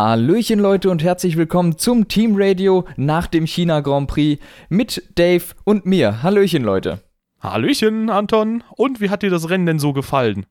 [0.00, 5.42] Hallöchen Leute und herzlich willkommen zum Team Radio nach dem China Grand Prix mit Dave
[5.64, 6.22] und mir.
[6.22, 7.02] Hallöchen Leute.
[7.40, 8.62] Hallöchen Anton.
[8.76, 10.46] Und wie hat dir das Rennen denn so gefallen?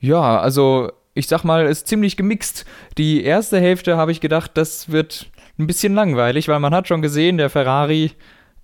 [0.00, 2.64] Ja, also ich sag mal, ist ziemlich gemixt.
[2.98, 7.00] Die erste Hälfte habe ich gedacht, das wird ein bisschen langweilig, weil man hat schon
[7.00, 8.10] gesehen, der Ferrari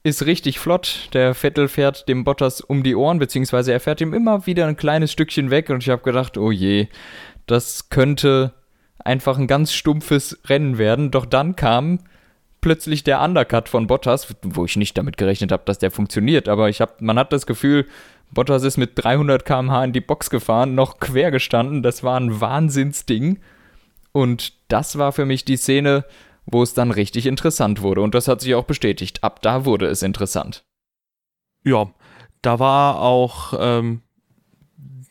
[0.02, 1.08] ist richtig flott.
[1.12, 4.76] Der Vettel fährt dem Bottas um die Ohren, beziehungsweise er fährt ihm immer wieder ein
[4.76, 6.88] kleines Stückchen weg und ich habe gedacht, oh je,
[7.46, 8.54] das könnte
[8.98, 11.10] einfach ein ganz stumpfes Rennen werden.
[11.10, 12.00] Doch dann kam
[12.60, 16.48] plötzlich der Undercut von Bottas, wo ich nicht damit gerechnet habe, dass der funktioniert.
[16.48, 17.86] Aber ich hab, man hat das Gefühl,
[18.30, 21.82] Bottas ist mit 300 km/h in die Box gefahren, noch quer gestanden.
[21.82, 23.38] Das war ein Wahnsinnsding.
[24.12, 26.04] Und das war für mich die Szene,
[26.44, 28.00] wo es dann richtig interessant wurde.
[28.00, 29.22] Und das hat sich auch bestätigt.
[29.22, 30.64] Ab da wurde es interessant.
[31.64, 31.90] Ja,
[32.42, 34.02] da war auch ähm,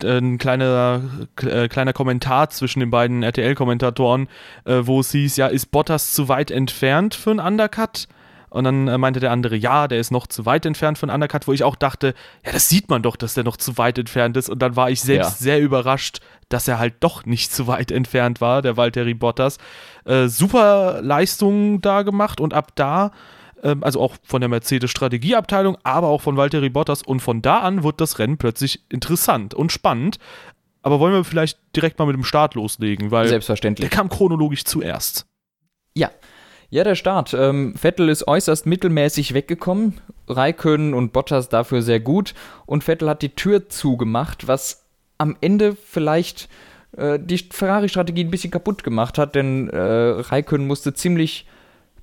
[0.04, 1.02] ein kleiner,
[1.42, 4.28] äh, kleiner Kommentar zwischen den beiden RTL-Kommentatoren,
[4.64, 8.08] äh, wo es hieß, ja, ist Bottas zu weit entfernt für einen Undercut?
[8.50, 11.46] Und dann äh, meinte der andere, ja, der ist noch zu weit entfernt von Undercut,
[11.46, 14.36] wo ich auch dachte, ja, das sieht man doch, dass der noch zu weit entfernt
[14.36, 14.48] ist.
[14.48, 15.44] Und dann war ich selbst ja.
[15.44, 19.58] sehr überrascht, dass er halt doch nicht zu weit entfernt war, der Valtteri Bottas.
[20.04, 23.10] Äh, super Leistung da gemacht und ab da
[23.62, 27.02] ähm, also auch von der Mercedes Strategieabteilung, aber auch von Valtteri Bottas.
[27.02, 30.18] Und von da an wird das Rennen plötzlich interessant und spannend.
[30.82, 33.88] Aber wollen wir vielleicht direkt mal mit dem Start loslegen, weil Selbstverständlich.
[33.88, 35.26] der kam chronologisch zuerst.
[35.94, 36.10] Ja.
[36.70, 37.34] Ja, der Start.
[37.34, 40.00] Ähm, Vettel ist äußerst mittelmäßig weggekommen.
[40.28, 42.34] Raikön und Bottas dafür sehr gut.
[42.66, 44.84] Und Vettel hat die Tür zugemacht, was
[45.16, 46.48] am Ende vielleicht
[46.96, 51.46] äh, die Ferrari-Strategie ein bisschen kaputt gemacht hat, denn äh, Raikön musste ziemlich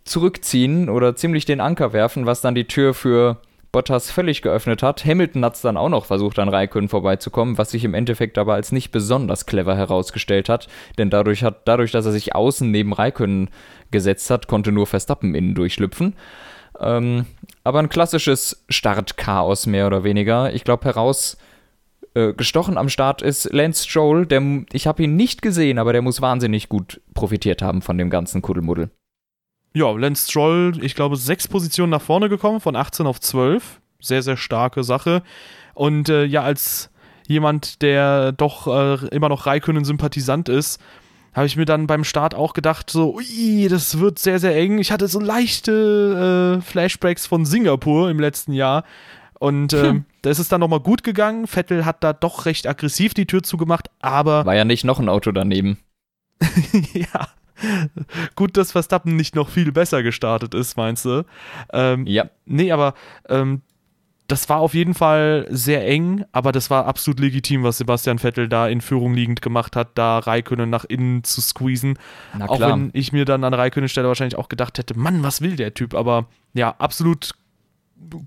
[0.05, 5.03] zurückziehen oder ziemlich den Anker werfen, was dann die Tür für Bottas völlig geöffnet hat.
[5.03, 8.53] Hamilton hat es dann auch noch versucht, an Raikön vorbeizukommen, was sich im Endeffekt aber
[8.53, 10.67] als nicht besonders clever herausgestellt hat,
[10.97, 13.49] denn dadurch, hat, dadurch dass er sich außen neben Raikön
[13.91, 16.15] gesetzt hat, konnte nur Verstappen innen durchschlüpfen.
[16.79, 17.25] Ähm,
[17.65, 20.53] aber ein klassisches Startchaos mehr oder weniger.
[20.53, 21.37] Ich glaube, heraus
[22.13, 24.25] äh, gestochen am Start ist Lance Stroll.
[24.25, 28.09] Der, ich habe ihn nicht gesehen, aber der muss wahnsinnig gut profitiert haben von dem
[28.09, 28.89] ganzen Kuddelmuddel.
[29.75, 33.81] Ja, Lance Stroll, ich glaube, sechs Positionen nach vorne gekommen, von 18 auf 12.
[33.99, 35.21] Sehr, sehr starke Sache.
[35.73, 36.89] Und äh, ja, als
[37.27, 40.79] jemand, der doch äh, immer noch Raikönnen-Sympathisant ist,
[41.33, 44.79] habe ich mir dann beim Start auch gedacht, so, ui, das wird sehr, sehr eng.
[44.79, 48.85] Ich hatte so leichte äh, Flashbacks von Singapur im letzten Jahr.
[49.39, 50.05] Und äh, hm.
[50.21, 51.47] da ist es dann nochmal gut gegangen.
[51.47, 54.45] Vettel hat da doch recht aggressiv die Tür zugemacht, aber.
[54.45, 55.79] War ja nicht noch ein Auto daneben.
[56.93, 57.27] ja.
[58.35, 61.25] Gut, dass Verstappen nicht noch viel besser gestartet ist, meinst du?
[61.73, 62.29] Ähm, ja.
[62.45, 62.93] Nee, aber
[63.29, 63.61] ähm,
[64.27, 68.49] das war auf jeden Fall sehr eng, aber das war absolut legitim, was Sebastian Vettel
[68.49, 71.99] da in Führung liegend gemacht hat, da Raikönnen nach innen zu squeezen.
[72.37, 72.49] Na klar.
[72.49, 75.55] Auch wenn ich mir dann an Raikönnen Stelle wahrscheinlich auch gedacht hätte, Mann, was will
[75.55, 75.93] der Typ?
[75.93, 77.33] Aber ja, absolut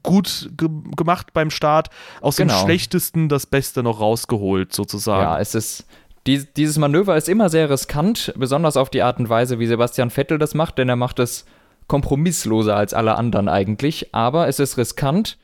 [0.03, 1.89] gut ge gemacht beim Start.
[2.21, 2.55] Aus genau.
[2.55, 5.23] dem Schlechtesten das Beste noch rausgeholt, sozusagen.
[5.23, 5.87] Ja, es ist,
[6.29, 10.11] dies, dieses Manöver ist immer sehr riskant, besonders auf die Art und Weise, wie Sebastian
[10.11, 11.47] Vettel das macht, denn er macht es
[11.87, 15.39] kompromissloser als alle anderen eigentlich, aber es ist riskant,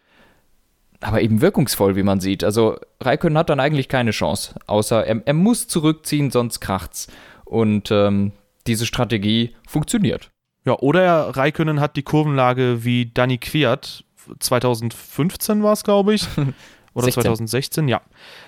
[1.00, 2.44] aber eben wirkungsvoll, wie man sieht.
[2.44, 7.08] Also Raikkonen hat dann eigentlich keine Chance, außer er, er muss zurückziehen, sonst kracht's.
[7.46, 8.32] Und ähm,
[8.66, 10.30] diese Strategie funktioniert.
[10.66, 14.04] Ja, oder Raikkonen hat die Kurvenlage wie Danny Kwiat,
[14.38, 16.26] 2015 war es, glaube ich,
[16.94, 17.22] Oder 16.
[17.22, 18.00] 2016, ja.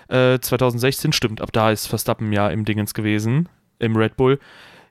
[0.08, 3.48] Äh, 2016 stimmt, ab da ist Verstappen ja im Dingens gewesen,
[3.78, 4.38] im Red Bull.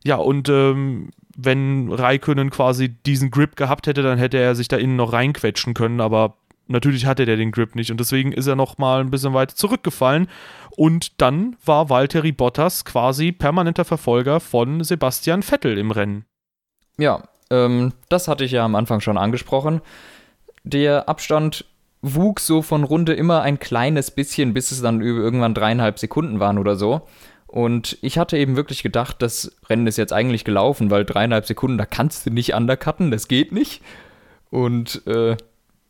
[0.03, 4.77] Ja, und ähm, wenn Raikönnen quasi diesen Grip gehabt hätte, dann hätte er sich da
[4.77, 6.35] innen noch reinquetschen können, aber
[6.67, 9.55] natürlich hatte der den Grip nicht und deswegen ist er noch mal ein bisschen weiter
[9.55, 10.27] zurückgefallen
[10.71, 16.25] und dann war Valtteri Bottas quasi permanenter Verfolger von Sebastian Vettel im Rennen.
[16.97, 19.81] Ja, ähm, das hatte ich ja am Anfang schon angesprochen.
[20.63, 21.65] Der Abstand
[22.13, 26.57] wuchs so von Runde immer ein kleines bisschen, bis es dann irgendwann dreieinhalb Sekunden waren
[26.57, 27.07] oder so.
[27.47, 31.77] Und ich hatte eben wirklich gedacht, das Rennen ist jetzt eigentlich gelaufen, weil dreieinhalb Sekunden,
[31.77, 33.81] da kannst du nicht undercutten, das geht nicht.
[34.49, 35.37] Und äh,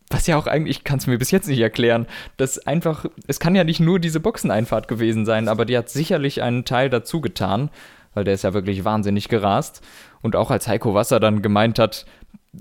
[0.09, 2.05] was ja auch eigentlich, ich kann es mir bis jetzt nicht erklären,
[2.37, 6.43] dass einfach, es kann ja nicht nur diese Boxeneinfahrt gewesen sein, aber die hat sicherlich
[6.43, 7.69] einen Teil dazu getan,
[8.13, 9.81] weil der ist ja wirklich wahnsinnig gerast.
[10.21, 12.05] Und auch als Heiko Wasser dann gemeint hat,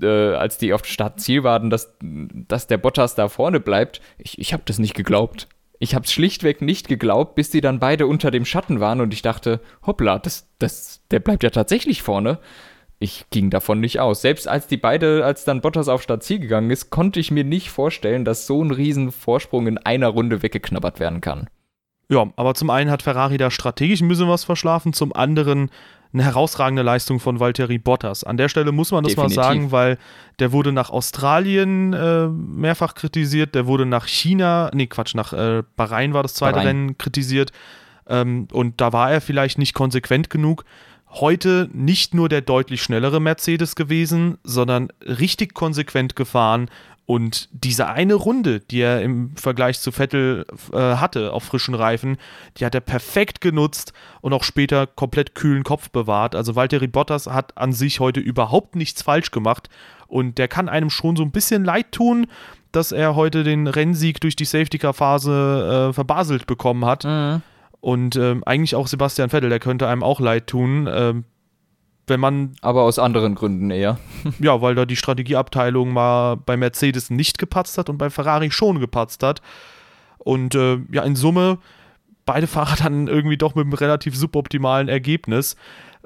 [0.01, 4.53] äh, als die auf Startziel waren, dass, dass der Bottas da vorne bleibt, ich, ich
[4.53, 5.47] habe das nicht geglaubt.
[5.79, 9.13] Ich habe es schlichtweg nicht geglaubt, bis die dann beide unter dem Schatten waren und
[9.13, 12.39] ich dachte, hoppla, das, das, der bleibt ja tatsächlich vorne.
[12.97, 14.21] Ich ging davon nicht aus.
[14.21, 17.69] Selbst als die beide, als dann Bottas auf Startziel gegangen ist, konnte ich mir nicht
[17.69, 21.49] vorstellen, dass so ein riesen Vorsprung in einer Runde weggeknabbert werden kann.
[22.09, 25.69] Ja, aber zum einen hat Ferrari da strategisch ein bisschen was verschlafen, zum anderen
[26.15, 28.23] eine herausragende Leistung von Valtteri Bottas.
[28.23, 29.37] An der Stelle muss man das Definitiv.
[29.37, 29.97] mal sagen, weil
[30.39, 35.63] der wurde nach Australien äh, mehrfach kritisiert, der wurde nach China, nee, Quatsch, nach äh,
[35.75, 36.67] Bahrain war das zweite Bahrain.
[36.67, 37.51] Rennen kritisiert.
[38.07, 40.63] Ähm, und da war er vielleicht nicht konsequent genug.
[41.09, 46.69] Heute nicht nur der deutlich schnellere Mercedes gewesen, sondern richtig konsequent gefahren
[47.05, 52.17] und diese eine Runde, die er im Vergleich zu Vettel äh, hatte auf frischen Reifen,
[52.57, 56.35] die hat er perfekt genutzt und auch später komplett kühlen Kopf bewahrt.
[56.35, 59.69] Also Valtteri Bottas hat an sich heute überhaupt nichts falsch gemacht
[60.07, 62.25] und der kann einem schon so ein bisschen leid tun,
[62.71, 67.03] dass er heute den Rennsieg durch die Safety-Car-Phase äh, verbaselt bekommen hat.
[67.03, 67.41] Mhm.
[67.81, 70.89] Und ähm, eigentlich auch Sebastian Vettel, der könnte einem auch leid tun.
[70.91, 71.25] Ähm,
[72.07, 72.53] wenn man.
[72.61, 73.99] Aber aus anderen Gründen eher.
[74.39, 78.79] ja, weil da die Strategieabteilung mal bei Mercedes nicht gepatzt hat und bei Ferrari schon
[78.79, 79.41] gepatzt hat.
[80.17, 81.59] Und äh, ja, in Summe
[82.25, 85.55] beide Fahrer dann irgendwie doch mit einem relativ suboptimalen Ergebnis.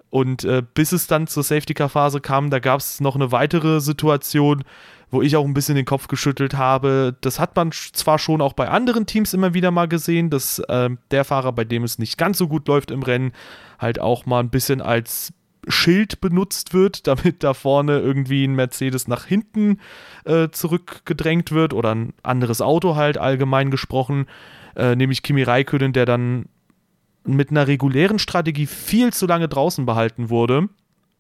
[0.10, 4.64] Und äh, bis es dann zur Safety-Car-Phase kam, da gab es noch eine weitere Situation,
[5.12, 7.16] wo ich auch ein bisschen den Kopf geschüttelt habe.
[7.22, 10.90] Das hat man zwar schon auch bei anderen Teams immer wieder mal gesehen, dass äh,
[11.12, 13.34] der Fahrer, bei dem es nicht ganz so gut läuft im Rennen,
[13.78, 15.32] halt auch mal ein bisschen als
[15.68, 19.80] Schild benutzt wird, damit da vorne irgendwie ein Mercedes nach hinten
[20.26, 24.28] äh, zurückgedrängt wird oder ein anderes Auto halt allgemein gesprochen,
[24.76, 26.46] äh, nämlich Kimi Räikkönen, der dann
[27.26, 30.70] mit einer regulären Strategie viel zu lange draußen behalten wurde.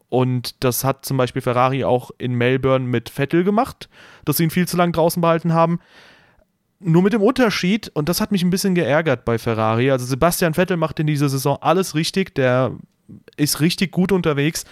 [0.10, 3.90] Und das hat zum Beispiel Ferrari auch in Melbourne mit Vettel gemacht,
[4.26, 5.80] dass sie ihn viel zu lange draußen behalten haben.
[6.80, 9.92] Nur mit dem Unterschied, und das hat mich ein bisschen geärgert bei Ferrari.
[9.92, 12.34] Also Sebastian Vettel macht in dieser Saison alles richtig.
[12.36, 12.72] Der
[13.38, 14.66] ist richtig gut unterwegs.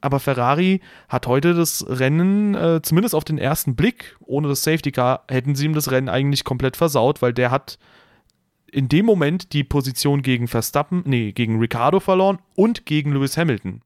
[0.00, 4.92] Aber Ferrari hat heute das Rennen, äh, zumindest auf den ersten Blick, ohne das Safety
[4.92, 7.78] Car, hätten sie ihm das Rennen eigentlich komplett versaut, weil der hat
[8.70, 13.82] in dem Moment die Position gegen Verstappen, nee, gegen Ricardo verloren und gegen Lewis Hamilton.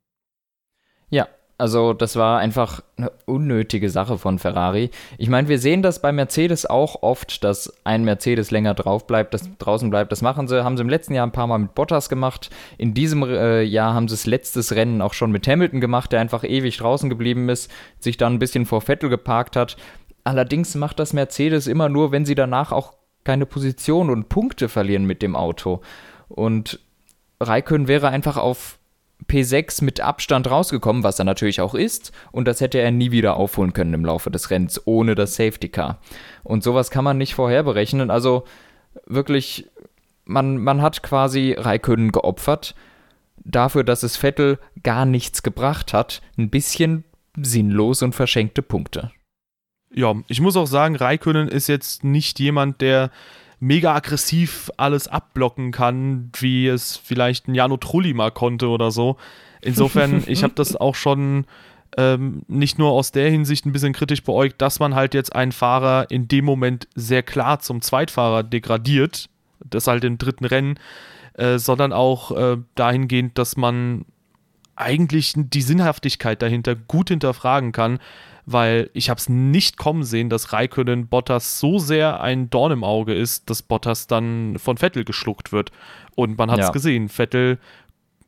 [1.08, 4.90] Ja, also das war einfach eine unnötige Sache von Ferrari.
[5.18, 9.32] Ich meine, wir sehen das bei Mercedes auch oft, dass ein Mercedes länger drauf bleibt,
[9.34, 10.10] das draußen bleibt.
[10.10, 12.50] Das machen sie, haben sie im letzten Jahr ein paar Mal mit Bottas gemacht.
[12.78, 16.20] In diesem äh, Jahr haben sie es letztes Rennen auch schon mit Hamilton gemacht, der
[16.20, 17.70] einfach ewig draußen geblieben ist,
[18.00, 19.76] sich dann ein bisschen vor Vettel geparkt hat.
[20.24, 22.94] Allerdings macht das Mercedes immer nur, wenn sie danach auch
[23.24, 25.80] keine Position und Punkte verlieren mit dem Auto.
[26.28, 26.80] Und
[27.40, 28.78] Raikön wäre einfach auf
[29.32, 33.36] P6 mit Abstand rausgekommen, was er natürlich auch ist, und das hätte er nie wieder
[33.36, 36.00] aufholen können im Laufe des Rennens ohne das Safety Car.
[36.44, 38.10] Und sowas kann man nicht vorher berechnen.
[38.10, 38.44] Also
[39.06, 39.70] wirklich,
[40.24, 42.74] man, man hat quasi Raikönnen geopfert
[43.44, 46.20] dafür, dass es Vettel gar nichts gebracht hat.
[46.36, 47.04] Ein bisschen
[47.36, 49.10] sinnlos und verschenkte Punkte.
[49.94, 53.10] Ja, ich muss auch sagen, Raikönnen ist jetzt nicht jemand, der
[53.62, 59.16] mega aggressiv alles abblocken kann, wie es vielleicht ein Jano Trulli mal konnte oder so.
[59.60, 61.46] Insofern, ich habe das auch schon
[61.96, 65.52] ähm, nicht nur aus der Hinsicht ein bisschen kritisch beäugt, dass man halt jetzt einen
[65.52, 69.28] Fahrer in dem Moment sehr klar zum Zweitfahrer degradiert,
[69.64, 70.80] das halt im dritten Rennen,
[71.34, 74.06] äh, sondern auch äh, dahingehend, dass man
[74.74, 78.00] eigentlich die Sinnhaftigkeit dahinter gut hinterfragen kann
[78.46, 82.84] weil ich habe es nicht kommen sehen, dass Raikönnen Bottas so sehr ein Dorn im
[82.84, 85.70] Auge ist, dass Bottas dann von Vettel geschluckt wird.
[86.14, 86.72] Und man hat es ja.
[86.72, 87.58] gesehen, Vettel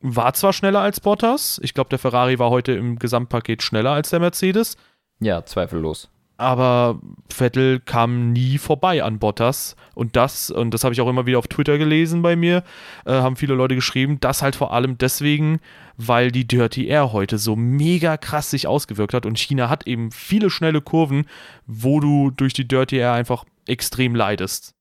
[0.00, 4.10] war zwar schneller als Bottas, ich glaube, der Ferrari war heute im Gesamtpaket schneller als
[4.10, 4.76] der Mercedes.
[5.20, 9.76] Ja, zweifellos aber Vettel kam nie vorbei an Bottas.
[9.94, 12.64] Und das, und das habe ich auch immer wieder auf Twitter gelesen bei mir,
[13.04, 15.60] äh, haben viele Leute geschrieben, das halt vor allem deswegen,
[15.96, 19.26] weil die Dirty Air heute so mega krass sich ausgewirkt hat.
[19.26, 21.26] Und China hat eben viele schnelle Kurven,
[21.66, 24.74] wo du durch die Dirty Air einfach extrem leidest.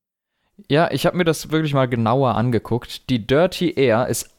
[0.70, 3.10] Ja, ich habe mir das wirklich mal genauer angeguckt.
[3.10, 4.30] Die Dirty Air ist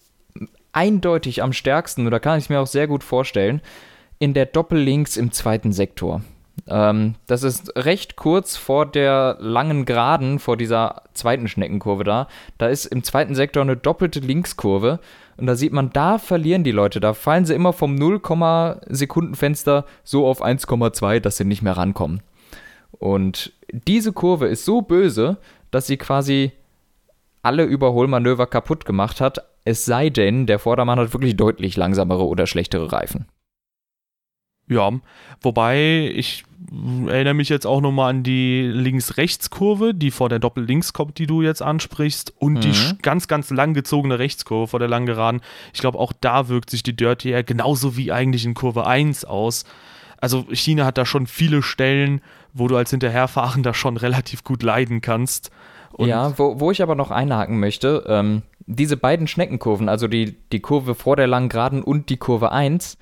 [0.72, 3.60] eindeutig am stärksten, da kann ich mir auch sehr gut vorstellen,
[4.18, 6.22] in der Doppellinks im zweiten Sektor.
[6.66, 12.28] Ähm, das ist recht kurz vor der langen Geraden, vor dieser zweiten Schneckenkurve da.
[12.58, 15.00] Da ist im zweiten Sektor eine doppelte Linkskurve.
[15.36, 17.00] Und da sieht man, da verlieren die Leute.
[17.00, 18.20] Da fallen sie immer vom 0,
[18.86, 22.20] Sekundenfenster so auf 1,2, dass sie nicht mehr rankommen.
[22.92, 25.38] Und diese Kurve ist so böse,
[25.70, 26.52] dass sie quasi
[27.42, 29.44] alle Überholmanöver kaputt gemacht hat.
[29.64, 33.26] Es sei denn, der Vordermann hat wirklich deutlich langsamere oder schlechtere Reifen.
[34.68, 34.92] Ja,
[35.42, 36.44] wobei ich
[37.06, 41.42] erinnere mich jetzt auch nochmal an die Links-Rechts-Kurve, die vor der Doppel-Links kommt, die du
[41.42, 42.60] jetzt ansprichst, und mhm.
[42.60, 45.42] die ganz, ganz lang gezogene Rechtskurve vor der Langgeraden.
[45.72, 49.24] Ich glaube, auch da wirkt sich die Dirty Air genauso wie eigentlich in Kurve 1
[49.24, 49.64] aus.
[50.18, 52.22] Also China hat da schon viele Stellen,
[52.54, 55.50] wo du als Hinterherfahrender schon relativ gut leiden kannst.
[55.92, 60.36] Und ja, wo, wo ich aber noch einhaken möchte, ähm, diese beiden Schneckenkurven, also die,
[60.50, 62.96] die Kurve vor der langen Geraden und die Kurve 1,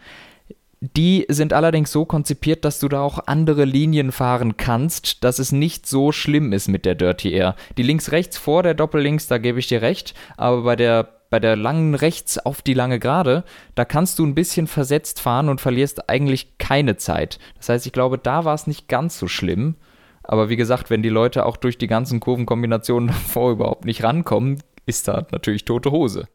[0.83, 5.53] die sind allerdings so konzipiert, dass du da auch andere Linien fahren kannst, dass es
[5.53, 7.55] nicht so schlimm ist mit der Dirty Air.
[7.79, 11.55] Die links-rechts vor der Doppellinks, da gebe ich dir recht, aber bei der, bei der
[11.55, 13.45] langen rechts auf die lange Gerade,
[13.77, 17.39] da kannst du ein bisschen versetzt fahren und verlierst eigentlich keine Zeit.
[17.59, 19.77] Das heißt, ich glaube, da war es nicht ganz so schlimm.
[20.25, 24.61] Aber wie gesagt, wenn die Leute auch durch die ganzen Kurvenkombinationen davor überhaupt nicht rankommen,
[24.87, 26.27] ist da natürlich tote Hose.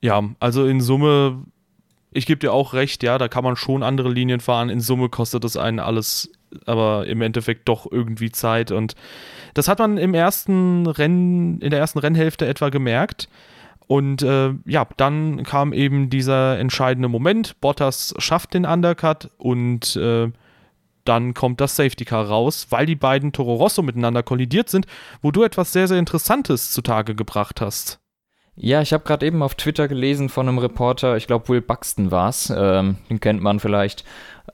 [0.00, 1.44] Ja, also in Summe
[2.12, 4.68] ich gebe dir auch recht, ja, da kann man schon andere Linien fahren.
[4.68, 6.30] In Summe kostet das einen alles,
[6.66, 8.72] aber im Endeffekt doch irgendwie Zeit.
[8.72, 8.94] Und
[9.54, 13.28] das hat man im ersten Rennen, in der ersten Rennhälfte etwa gemerkt.
[13.86, 17.60] Und äh, ja, dann kam eben dieser entscheidende Moment.
[17.60, 20.30] Bottas schafft den Undercut und äh,
[21.04, 24.86] dann kommt das Safety Car raus, weil die beiden Toro Rosso miteinander kollidiert sind,
[25.22, 28.00] wo du etwas sehr, sehr Interessantes zutage gebracht hast.
[28.56, 32.10] Ja, ich habe gerade eben auf Twitter gelesen von einem Reporter, ich glaube Will Buxton
[32.10, 34.04] war es, ähm, den kennt man vielleicht,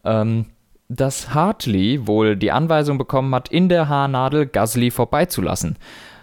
[0.05, 0.47] ähm,
[0.89, 5.77] dass Hartley wohl die Anweisung bekommen hat, in der Haarnadel Gasly vorbeizulassen.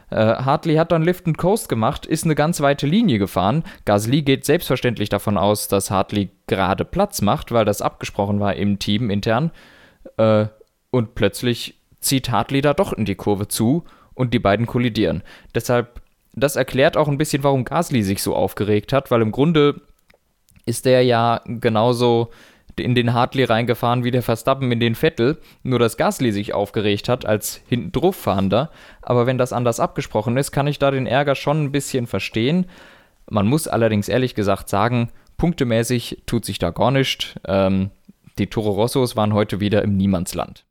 [0.10, 3.64] Äh, Hartley hat dann Lift and Coast gemacht, ist eine ganz weite Linie gefahren.
[3.86, 8.80] Gasly geht selbstverständlich davon aus, dass Hartley gerade Platz macht, weil das abgesprochen war im
[8.80, 9.52] Team intern.
[10.18, 10.46] Äh,
[10.92, 15.24] und plötzlich zieht Hartley da doch in die Kurve zu und die beiden kollidieren.
[15.56, 16.03] Deshalb
[16.34, 19.82] das erklärt auch ein bisschen, warum Gasly sich so aufgeregt hat, weil im Grunde
[20.66, 22.30] ist der ja genauso
[22.76, 27.08] in den Hartley reingefahren wie der Verstappen in den Vettel, nur dass Gasly sich aufgeregt
[27.08, 28.72] hat als hinten drauf fahrender.
[29.02, 32.66] Aber wenn das anders abgesprochen ist, kann ich da den Ärger schon ein bisschen verstehen.
[33.30, 37.36] Man muss allerdings ehrlich gesagt sagen, punktemäßig tut sich da gar nichts.
[37.46, 37.92] Ähm,
[38.40, 40.66] die Toro Rossos waren heute wieder im Niemandsland.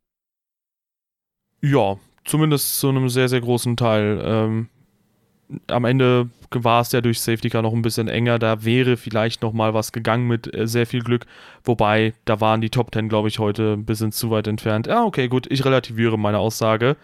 [1.60, 4.20] Ja, zumindest zu einem sehr, sehr großen Teil.
[4.24, 4.68] Ähm,
[5.66, 8.38] am Ende war es ja durch Safety Car noch ein bisschen enger.
[8.38, 11.26] Da wäre vielleicht noch mal was gegangen mit äh, sehr viel Glück.
[11.64, 14.86] Wobei, da waren die Top 10, glaube ich, heute ein bisschen zu weit entfernt.
[14.86, 16.96] Ja, okay, gut, ich relativiere meine Aussage.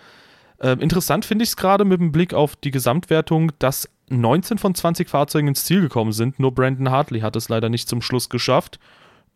[0.58, 4.74] Äh, interessant finde ich es gerade mit dem Blick auf die Gesamtwertung, dass 19 von
[4.74, 6.38] 20 Fahrzeugen ins Ziel gekommen sind.
[6.38, 8.78] Nur Brandon Hartley hat es leider nicht zum Schluss geschafft.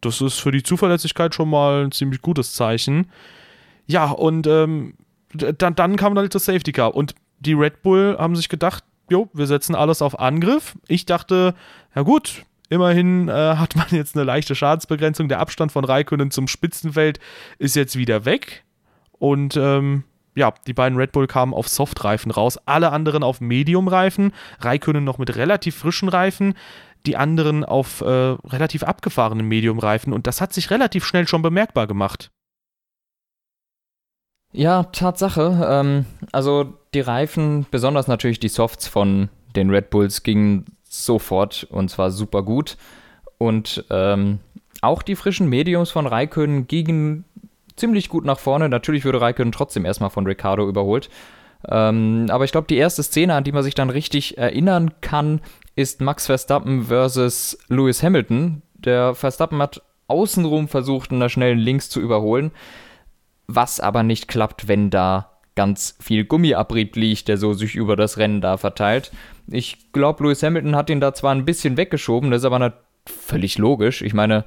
[0.01, 3.07] Das ist für die Zuverlässigkeit schon mal ein ziemlich gutes Zeichen.
[3.87, 4.95] Ja, und ähm,
[5.33, 6.95] dann, dann kam dann das Safety Car.
[6.95, 10.75] Und die Red Bull haben sich gedacht, jo, wir setzen alles auf Angriff.
[10.89, 11.55] Ich dachte,
[11.95, 15.29] ja gut, immerhin äh, hat man jetzt eine leichte Schadensbegrenzung.
[15.29, 17.21] Der Abstand von Raikönnen zum Spitzenfeld
[17.59, 18.65] ist jetzt wieder weg.
[19.13, 20.05] Und ähm,
[20.35, 25.19] ja, die beiden Red Bull kamen auf Softreifen raus, alle anderen auf Medium-Reifen, Raikönnen noch
[25.19, 26.55] mit relativ frischen Reifen,
[27.05, 31.87] die anderen auf äh, relativ abgefahrenen Medium-Reifen und das hat sich relativ schnell schon bemerkbar
[31.87, 32.31] gemacht.
[34.53, 35.67] Ja, Tatsache.
[35.69, 41.91] Ähm, also die Reifen, besonders natürlich die Softs von den Red Bulls, gingen sofort und
[41.91, 42.77] zwar super gut.
[43.39, 44.39] Und ähm,
[44.83, 47.25] auch die frischen Mediums von Raikön gingen
[47.77, 48.69] ziemlich gut nach vorne.
[48.69, 51.09] Natürlich würde Raikön trotzdem erstmal von Ricardo überholt.
[51.69, 55.41] Ähm, aber ich glaube, die erste Szene, an die man sich dann richtig erinnern kann,
[55.77, 58.63] ist Max Verstappen versus Lewis Hamilton.
[58.75, 62.51] Der Verstappen hat außenrum versucht, in der schnellen Links zu überholen
[63.55, 68.19] was aber nicht klappt, wenn da ganz viel Gummiabrieb liegt, der so sich über das
[68.19, 69.13] Rennen da verteilt.
[69.49, 72.73] Ich glaube, Lewis Hamilton hat ihn da zwar ein bisschen weggeschoben, das ist aber
[73.07, 74.03] völlig logisch.
[74.03, 74.45] Ich meine,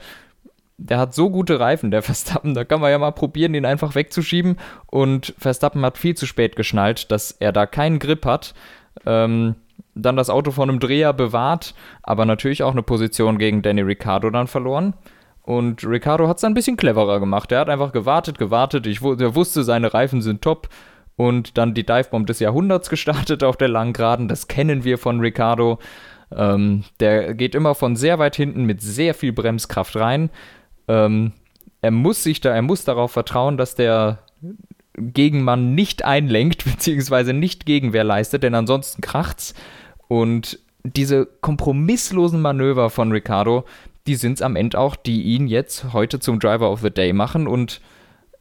[0.78, 3.96] der hat so gute Reifen, der Verstappen, da kann man ja mal probieren, den einfach
[3.96, 4.58] wegzuschieben.
[4.88, 8.54] Und Verstappen hat viel zu spät geschnallt, dass er da keinen Grip hat.
[9.06, 9.56] Ähm,
[9.94, 14.30] dann das Auto von einem Dreher bewahrt, aber natürlich auch eine Position gegen Danny Ricciardo
[14.30, 14.94] dann verloren.
[15.46, 17.52] Und Ricardo hat es ein bisschen cleverer gemacht.
[17.52, 18.88] Er hat einfach gewartet, gewartet.
[18.88, 20.70] Ich, er wusste, seine Reifen sind top.
[21.18, 24.28] Und dann die Divebomb des Jahrhunderts gestartet auf der Langgraden.
[24.28, 25.78] Das kennen wir von Ricardo.
[26.36, 30.32] Ähm, der geht immer von sehr weit hinten mit sehr viel Bremskraft rein.
[30.88, 31.34] Ähm,
[31.82, 34.20] er muss sich da, er muss darauf vertrauen, dass der
[34.98, 39.54] Gegenmann nicht einlenkt, beziehungsweise nicht Gegenwehr leistet, denn ansonsten kracht's.
[40.08, 43.66] Und diese kompromisslosen Manöver von Ricardo,
[44.08, 47.14] die sind es am Ende auch, die ihn jetzt heute zum Driver of the Day
[47.14, 47.48] machen.
[47.48, 47.82] Und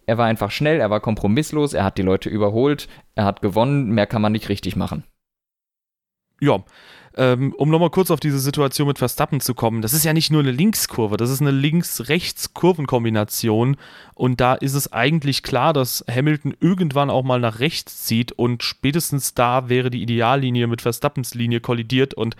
[0.07, 3.91] er war einfach schnell, er war kompromisslos, er hat die Leute überholt, er hat gewonnen,
[3.91, 5.05] mehr kann man nicht richtig machen.
[6.41, 6.65] Ja,
[7.17, 10.33] ähm, um nochmal kurz auf diese Situation mit Verstappen zu kommen, das ist ja nicht
[10.33, 13.77] nur eine Linkskurve, das ist eine Links-Rechts-Kurvenkombination.
[14.15, 18.65] Und da ist es eigentlich klar, dass Hamilton irgendwann auch mal nach rechts zieht und
[18.65, 22.15] spätestens da wäre die Ideallinie mit Verstappens Linie kollidiert.
[22.15, 22.35] Und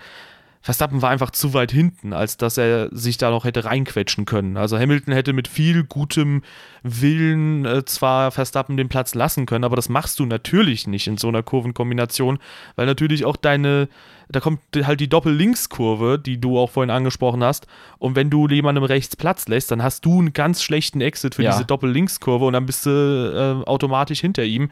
[0.65, 4.57] Verstappen war einfach zu weit hinten, als dass er sich da noch hätte reinquetschen können.
[4.57, 6.41] Also Hamilton hätte mit viel gutem
[6.81, 11.19] Willen äh, zwar Verstappen den Platz lassen können, aber das machst du natürlich nicht in
[11.19, 12.39] so einer Kurvenkombination,
[12.75, 13.89] weil natürlich auch deine,
[14.27, 17.67] da kommt halt die Doppel-Links-Kurve, die du auch vorhin angesprochen hast.
[17.99, 21.43] Und wenn du jemandem rechts Platz lässt, dann hast du einen ganz schlechten Exit für
[21.43, 21.51] ja.
[21.51, 24.71] diese Doppel-Links-Kurve und dann bist du äh, automatisch hinter ihm.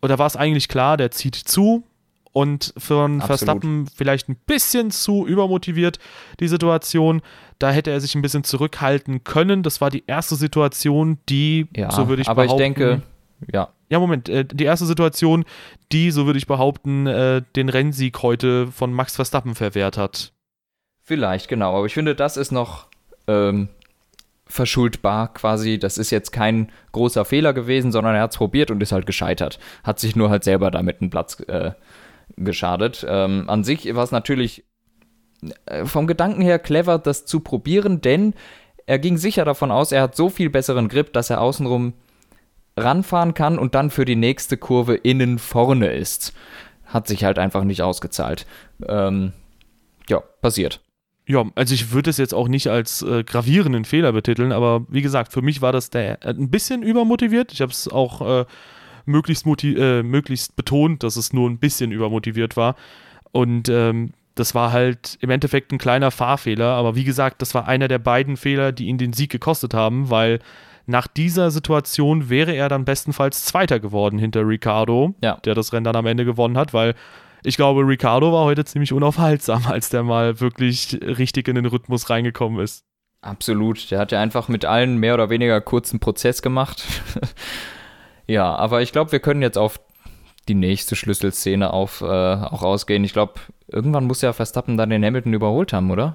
[0.00, 1.84] Und da war es eigentlich klar, der zieht zu,
[2.32, 5.98] und für einen Verstappen vielleicht ein bisschen zu übermotiviert,
[6.38, 7.22] die Situation.
[7.58, 9.62] Da hätte er sich ein bisschen zurückhalten können.
[9.62, 12.62] Das war die erste Situation, die, ja, so würde ich aber behaupten.
[12.62, 13.02] Aber ich denke,
[13.52, 13.68] ja.
[13.88, 15.44] Ja, Moment, äh, die erste Situation,
[15.90, 20.32] die, so würde ich behaupten, äh, den Rennsieg heute von Max Verstappen verwehrt hat.
[21.02, 21.76] Vielleicht, genau.
[21.76, 22.86] Aber ich finde, das ist noch
[23.26, 23.68] ähm,
[24.46, 25.78] verschuldbar quasi.
[25.78, 29.06] Das ist jetzt kein großer Fehler gewesen, sondern er hat es probiert und ist halt
[29.06, 29.58] gescheitert.
[29.82, 31.72] Hat sich nur halt selber damit einen Platz äh,
[32.36, 33.04] geschadet.
[33.08, 34.64] Ähm, an sich war es natürlich
[35.66, 38.34] äh, vom Gedanken her clever, das zu probieren, denn
[38.86, 41.94] er ging sicher davon aus, er hat so viel besseren Grip, dass er außenrum
[42.76, 46.32] ranfahren kann und dann für die nächste Kurve innen vorne ist.
[46.84, 48.46] Hat sich halt einfach nicht ausgezahlt.
[48.86, 49.32] Ähm,
[50.08, 50.80] ja, passiert.
[51.26, 55.02] Ja, also ich würde es jetzt auch nicht als äh, gravierenden Fehler betiteln, aber wie
[55.02, 57.52] gesagt, für mich war das der äh, ein bisschen übermotiviert.
[57.52, 58.44] Ich habe es auch äh,
[59.04, 62.76] möglichst, äh, möglichst betont, dass es nur ein bisschen übermotiviert war.
[63.32, 67.68] Und ähm, das war halt im Endeffekt ein kleiner Fahrfehler, aber wie gesagt, das war
[67.68, 70.40] einer der beiden Fehler, die ihn den Sieg gekostet haben, weil
[70.86, 75.36] nach dieser Situation wäre er dann bestenfalls Zweiter geworden hinter Ricardo, ja.
[75.44, 76.94] der das Rennen dann am Ende gewonnen hat, weil
[77.42, 82.10] ich glaube, Ricardo war heute ziemlich unaufhaltsam, als der mal wirklich richtig in den Rhythmus
[82.10, 82.84] reingekommen ist.
[83.22, 83.90] Absolut.
[83.90, 86.84] Der hat ja einfach mit allen mehr oder weniger kurzen Prozess gemacht.
[88.30, 89.80] Ja, aber ich glaube, wir können jetzt auf
[90.48, 93.02] die nächste Schlüsselszene auf, äh, auch ausgehen.
[93.02, 93.34] Ich glaube,
[93.66, 96.14] irgendwann muss ja Verstappen dann den Hamilton überholt haben, oder?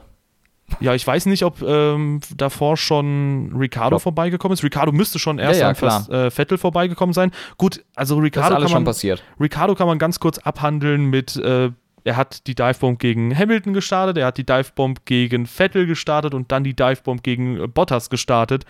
[0.79, 4.63] Ja, ich weiß nicht, ob ähm, davor schon Ricardo vorbeigekommen ist.
[4.63, 7.31] Ricardo müsste schon erst ja, ja, an Vers, äh, Vettel vorbeigekommen sein.
[7.57, 9.24] Gut, also Ricardo das ist alles kann man, schon passiert.
[9.39, 11.72] Ricardo kann man ganz kurz abhandeln mit äh,
[12.05, 16.51] er hat die Divebomb gegen Hamilton gestartet, er hat die Divebomb gegen Vettel gestartet und
[16.51, 18.63] dann die Divebomb gegen äh, Bottas gestartet.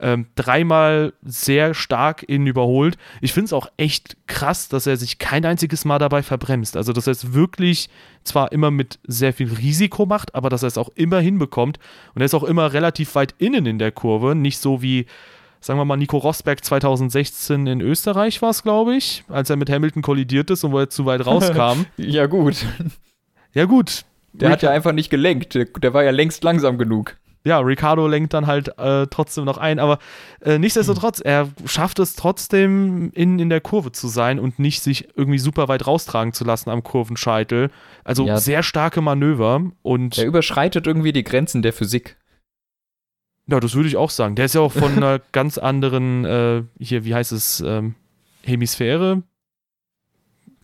[0.00, 2.96] Ähm, dreimal sehr stark ihn überholt.
[3.20, 6.76] Ich finde es auch echt krass, dass er sich kein einziges Mal dabei verbremst.
[6.76, 7.90] Also, dass er es wirklich
[8.22, 11.80] zwar immer mit sehr viel Risiko macht, aber dass er es auch immer hinbekommt.
[12.14, 14.36] Und er ist auch immer relativ weit innen in der Kurve.
[14.36, 15.06] Nicht so wie
[15.60, 19.70] sagen wir mal, Nico Rosberg 2016 in Österreich war es, glaube ich, als er mit
[19.70, 21.86] Hamilton kollidiert ist und wo er zu weit rauskam.
[21.96, 22.64] ja, gut.
[23.54, 24.04] Ja, gut.
[24.32, 25.54] Der hat ja einfach nicht gelenkt.
[25.54, 27.16] Der war ja längst langsam genug.
[27.44, 29.98] Ja, Ricardo lenkt dann halt äh, trotzdem noch ein, aber
[30.42, 35.08] äh, nichtsdestotrotz, er schafft es trotzdem, in, in der Kurve zu sein und nicht sich
[35.16, 37.70] irgendwie super weit raustragen zu lassen am Kurvenscheitel.
[38.04, 38.38] Also ja.
[38.38, 40.18] sehr starke Manöver und.
[40.18, 42.16] Er überschreitet irgendwie die Grenzen der Physik.
[43.50, 44.34] Ja, das würde ich auch sagen.
[44.34, 47.94] Der ist ja auch von einer ganz anderen, äh, hier, wie heißt es, ähm,
[48.44, 49.22] Hemisphäre?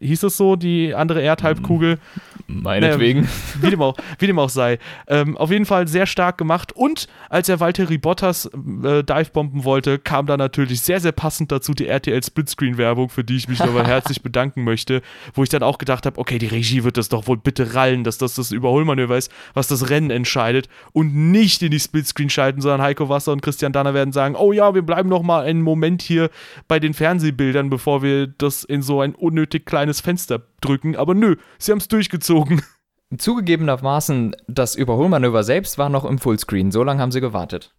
[0.00, 1.98] Hieß das so, die andere Erdhalbkugel?
[2.46, 3.20] Meinetwegen.
[3.20, 4.78] Naja, wie, dem auch, wie dem auch sei.
[5.06, 6.72] Ähm, auf jeden Fall sehr stark gemacht.
[6.72, 11.72] Und als er Valtteri Bottas äh, divebomben wollte, kam da natürlich sehr, sehr passend dazu
[11.72, 15.00] die RTL Splitscreen-Werbung, für die ich mich nochmal herzlich bedanken möchte.
[15.32, 18.04] Wo ich dann auch gedacht habe, okay, die Regie wird das doch wohl bitte rallen,
[18.04, 20.68] dass das das Überholmanöver ist, was das Rennen entscheidet.
[20.92, 24.52] Und nicht in die Splitscreen schalten, sondern Heiko Wasser und Christian Danner werden sagen, oh
[24.52, 26.30] ja, wir bleiben noch mal einen Moment hier
[26.68, 30.96] bei den Fernsehbildern, bevor wir das in so ein unnötig kleines Fenster drücken.
[30.96, 32.62] Aber nö, sie haben es durchgezogen.
[33.16, 36.72] Zugegebenermaßen, das Überholmanöver selbst war noch im Fullscreen.
[36.72, 37.74] So lange haben sie gewartet.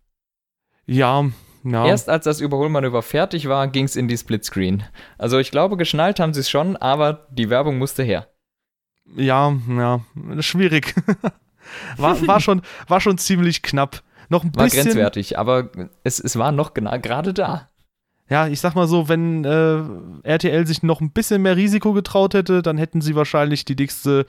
[0.86, 1.26] Ja,
[1.64, 1.88] ja.
[1.88, 4.84] Erst als das Überholmanöver fertig war, ging es in die Splitscreen.
[5.18, 8.28] Also ich glaube, geschnallt haben sie es schon, aber die Werbung musste her.
[9.16, 10.02] Ja, ja,
[10.42, 10.94] schwierig.
[11.98, 14.04] war, war, schon, war schon ziemlich knapp.
[14.30, 14.84] Noch ein war bisschen.
[14.84, 15.72] grenzwertig, aber
[16.04, 17.70] es, es war noch gerade da
[18.30, 19.84] ja, ich sag mal so, wenn äh,
[20.24, 24.26] RTL sich noch ein bisschen mehr Risiko getraut hätte, dann hätten sie wahrscheinlich die nächste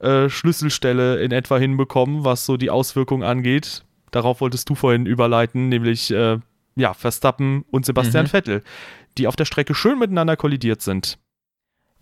[0.00, 3.84] äh, Schlüsselstelle in etwa hinbekommen, was so die Auswirkungen angeht.
[4.10, 6.38] Darauf wolltest du vorhin überleiten, nämlich äh,
[6.74, 8.30] ja, Verstappen und Sebastian mhm.
[8.30, 8.62] Vettel,
[9.16, 11.18] die auf der Strecke schön miteinander kollidiert sind.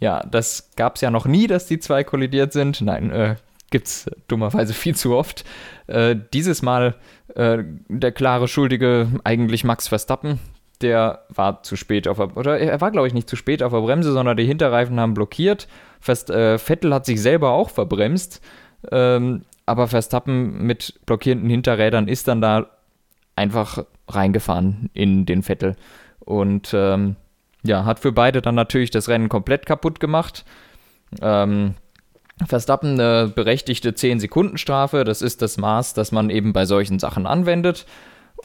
[0.00, 2.80] Ja, das gab es ja noch nie, dass die zwei kollidiert sind.
[2.80, 3.36] Nein, äh,
[3.70, 5.44] gibt's dummerweise viel zu oft.
[5.86, 6.96] Äh, dieses Mal
[7.34, 10.40] äh, der klare Schuldige eigentlich Max Verstappen,
[10.84, 13.72] der war zu spät auf der, oder er war glaube ich nicht zu spät auf
[13.72, 15.66] der Bremse, sondern die Hinterreifen haben blockiert.
[16.00, 18.40] Fest, äh, Vettel hat sich selber auch verbremst,
[18.92, 22.66] ähm, aber Verstappen mit blockierenden Hinterrädern ist dann da
[23.34, 25.76] einfach reingefahren in den Vettel
[26.20, 27.16] und ähm,
[27.64, 30.44] ja, hat für beide dann natürlich das Rennen komplett kaputt gemacht.
[31.20, 31.74] Ähm,
[32.46, 35.04] Verstappen eine berechtigte 10-Sekunden-Strafe.
[35.04, 37.86] Das ist das Maß, das man eben bei solchen Sachen anwendet.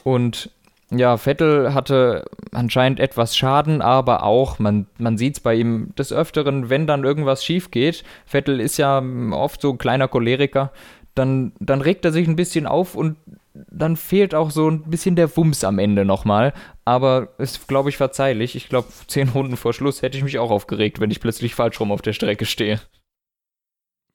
[0.04, 0.50] Und
[0.90, 6.12] ja, Vettel hatte anscheinend etwas Schaden, aber auch, man, man sieht es bei ihm des
[6.12, 8.02] Öfteren, wenn dann irgendwas schief geht.
[8.26, 10.72] Vettel ist ja oft so ein kleiner Choleriker.
[11.14, 13.16] Dann, dann regt er sich ein bisschen auf und
[13.54, 16.52] dann fehlt auch so ein bisschen der Wumms am Ende nochmal.
[16.84, 18.56] Aber ist, glaube ich, verzeihlich.
[18.56, 21.78] Ich glaube, zehn Runden vor Schluss hätte ich mich auch aufgeregt, wenn ich plötzlich falsch
[21.78, 22.80] rum auf der Strecke stehe.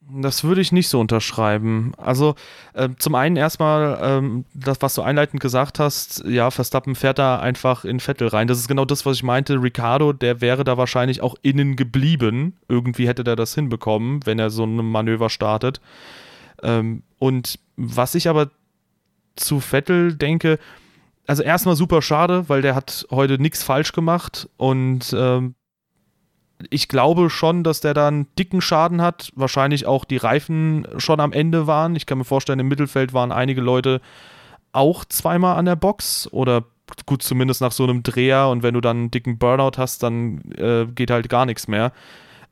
[0.07, 1.93] Das würde ich nicht so unterschreiben.
[1.97, 2.35] Also
[2.73, 7.39] äh, zum einen erstmal ähm, das, was du einleitend gesagt hast, ja, Verstappen fährt da
[7.39, 8.47] einfach in Vettel rein.
[8.47, 9.61] Das ist genau das, was ich meinte.
[9.61, 12.57] Ricardo, der wäre da wahrscheinlich auch innen geblieben.
[12.67, 15.81] Irgendwie hätte der das hinbekommen, wenn er so ein Manöver startet.
[16.61, 18.51] Ähm, und was ich aber
[19.35, 20.59] zu Vettel denke,
[21.27, 25.55] also erstmal super schade, weil der hat heute nichts falsch gemacht und ähm,
[26.69, 29.31] ich glaube schon, dass der da einen dicken Schaden hat.
[29.35, 31.95] Wahrscheinlich auch die Reifen schon am Ende waren.
[31.95, 34.01] Ich kann mir vorstellen, im Mittelfeld waren einige Leute
[34.71, 36.63] auch zweimal an der Box oder
[37.05, 40.41] gut, zumindest nach so einem Dreher und wenn du dann einen dicken Burnout hast, dann
[40.57, 41.91] äh, geht halt gar nichts mehr.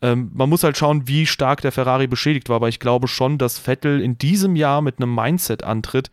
[0.01, 3.37] Ähm, man muss halt schauen, wie stark der Ferrari beschädigt war, aber ich glaube schon,
[3.37, 6.11] dass Vettel in diesem Jahr mit einem Mindset antritt,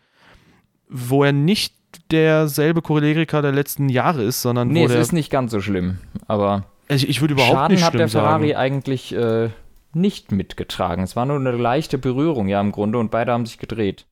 [0.89, 1.75] wo er nicht
[2.11, 5.99] derselbe Choleriker der letzten Jahre ist, sondern nee, wo es ist nicht ganz so schlimm,
[6.29, 8.59] aber Also ich würde überhaupt Schaden nicht hat der Ferrari sagen.
[8.59, 9.51] eigentlich äh,
[9.93, 11.05] nicht mitgetragen.
[11.05, 14.07] Es war nur eine leichte Berührung, ja, im Grunde, und beide haben sich gedreht.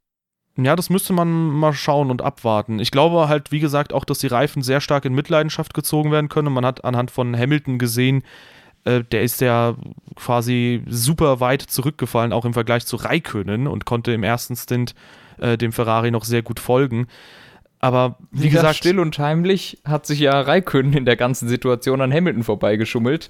[0.57, 2.81] Ja, das müsste man mal schauen und abwarten.
[2.81, 6.29] Ich glaube halt, wie gesagt, auch, dass die Reifen sehr stark in Mitleidenschaft gezogen werden
[6.29, 6.53] können.
[6.53, 8.23] Man hat anhand von Hamilton gesehen,
[8.85, 9.75] äh, der ist ja
[10.17, 14.95] quasi super weit zurückgefallen, auch im Vergleich zu Raikönnen und konnte im ersten Stint
[15.39, 17.07] äh, dem Ferrari noch sehr gut folgen.
[17.81, 22.01] Aber wie Ja, gesagt, still und heimlich hat sich ja Raikkonen in der ganzen Situation
[22.01, 23.29] an Hamilton vorbeigeschummelt.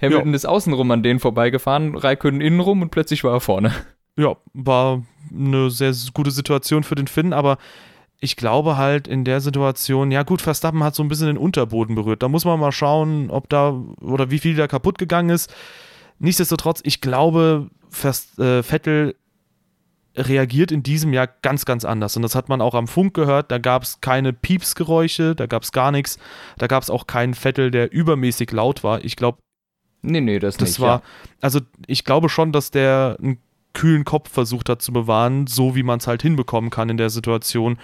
[0.00, 0.36] Hamilton Ja.
[0.36, 3.72] ist außenrum an denen vorbeigefahren, Raikkonen innenrum und plötzlich war er vorne.
[4.16, 5.02] ja, war
[5.34, 7.58] eine sehr gute Situation für den Finn, aber
[8.22, 11.94] ich glaube halt in der Situation, ja gut, Verstappen hat so ein bisschen den Unterboden
[11.94, 12.22] berührt.
[12.22, 15.52] Da muss man mal schauen, ob da oder wie viel da kaputt gegangen ist.
[16.18, 19.14] Nichtsdestotrotz, ich glaube, Vers, äh, Vettel
[20.28, 22.16] reagiert in diesem Jahr ganz, ganz anders.
[22.16, 23.50] Und das hat man auch am Funk gehört.
[23.50, 26.18] Da gab es keine Piepsgeräusche, da gab es gar nichts.
[26.58, 29.04] Da gab es auch keinen Vettel, der übermäßig laut war.
[29.04, 29.38] Ich glaube,
[30.02, 30.80] Nee, nee, das, das nicht.
[30.80, 31.02] war, ja.
[31.40, 33.38] also ich glaube schon, dass der einen
[33.72, 37.10] kühlen Kopf versucht hat zu bewahren, so wie man es halt hinbekommen kann in der
[37.10, 37.78] Situation.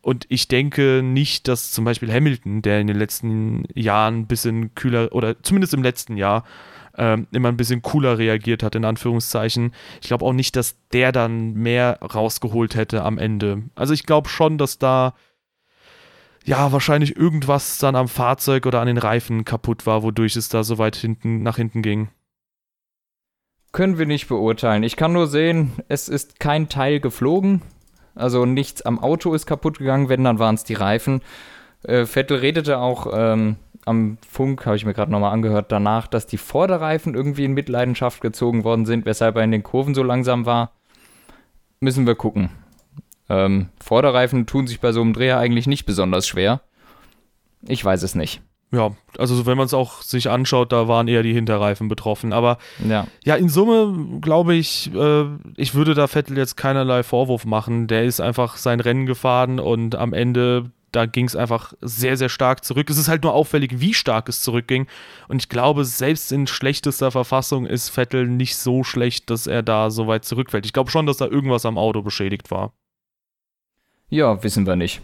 [0.00, 4.74] Und ich denke nicht, dass zum Beispiel Hamilton, der in den letzten Jahren ein bisschen
[4.74, 6.44] kühler, oder zumindest im letzten Jahr,
[6.98, 9.72] ähm, immer ein bisschen cooler reagiert hat, in Anführungszeichen.
[10.00, 13.62] Ich glaube auch nicht, dass der dann mehr rausgeholt hätte am Ende.
[13.74, 15.14] Also ich glaube schon, dass da
[16.44, 20.64] ja wahrscheinlich irgendwas dann am Fahrzeug oder an den Reifen kaputt war, wodurch es da
[20.64, 22.08] so weit hinten nach hinten ging.
[23.70, 24.82] Können wir nicht beurteilen.
[24.82, 27.62] Ich kann nur sehen, es ist kein Teil geflogen.
[28.14, 31.20] Also nichts am Auto ist kaputt gegangen, wenn, dann waren es die Reifen.
[31.84, 36.26] Äh, Vettel redete auch ähm, am Funk, habe ich mir gerade nochmal angehört, danach, dass
[36.26, 40.46] die Vorderreifen irgendwie in Mitleidenschaft gezogen worden sind, weshalb er in den Kurven so langsam
[40.46, 40.72] war.
[41.80, 42.50] Müssen wir gucken.
[43.28, 46.60] Ähm, Vorderreifen tun sich bei so einem Dreher eigentlich nicht besonders schwer.
[47.66, 48.40] Ich weiß es nicht.
[48.70, 52.34] Ja, also wenn man es auch sich anschaut, da waren eher die Hinterreifen betroffen.
[52.34, 53.06] Aber Ja.
[53.24, 55.24] ja, in Summe glaube ich, äh,
[55.56, 57.86] ich würde da Vettel jetzt keinerlei Vorwurf machen.
[57.86, 62.28] Der ist einfach sein Rennen gefahren und am Ende, da ging es einfach sehr, sehr
[62.28, 62.88] stark zurück.
[62.90, 64.86] Es ist halt nur auffällig, wie stark es zurückging.
[65.28, 69.90] Und ich glaube, selbst in schlechtester Verfassung ist Vettel nicht so schlecht, dass er da
[69.90, 70.64] so weit zurückfällt.
[70.66, 72.72] Ich glaube schon, dass da irgendwas am Auto beschädigt war.
[74.08, 75.02] Ja, wissen wir nicht.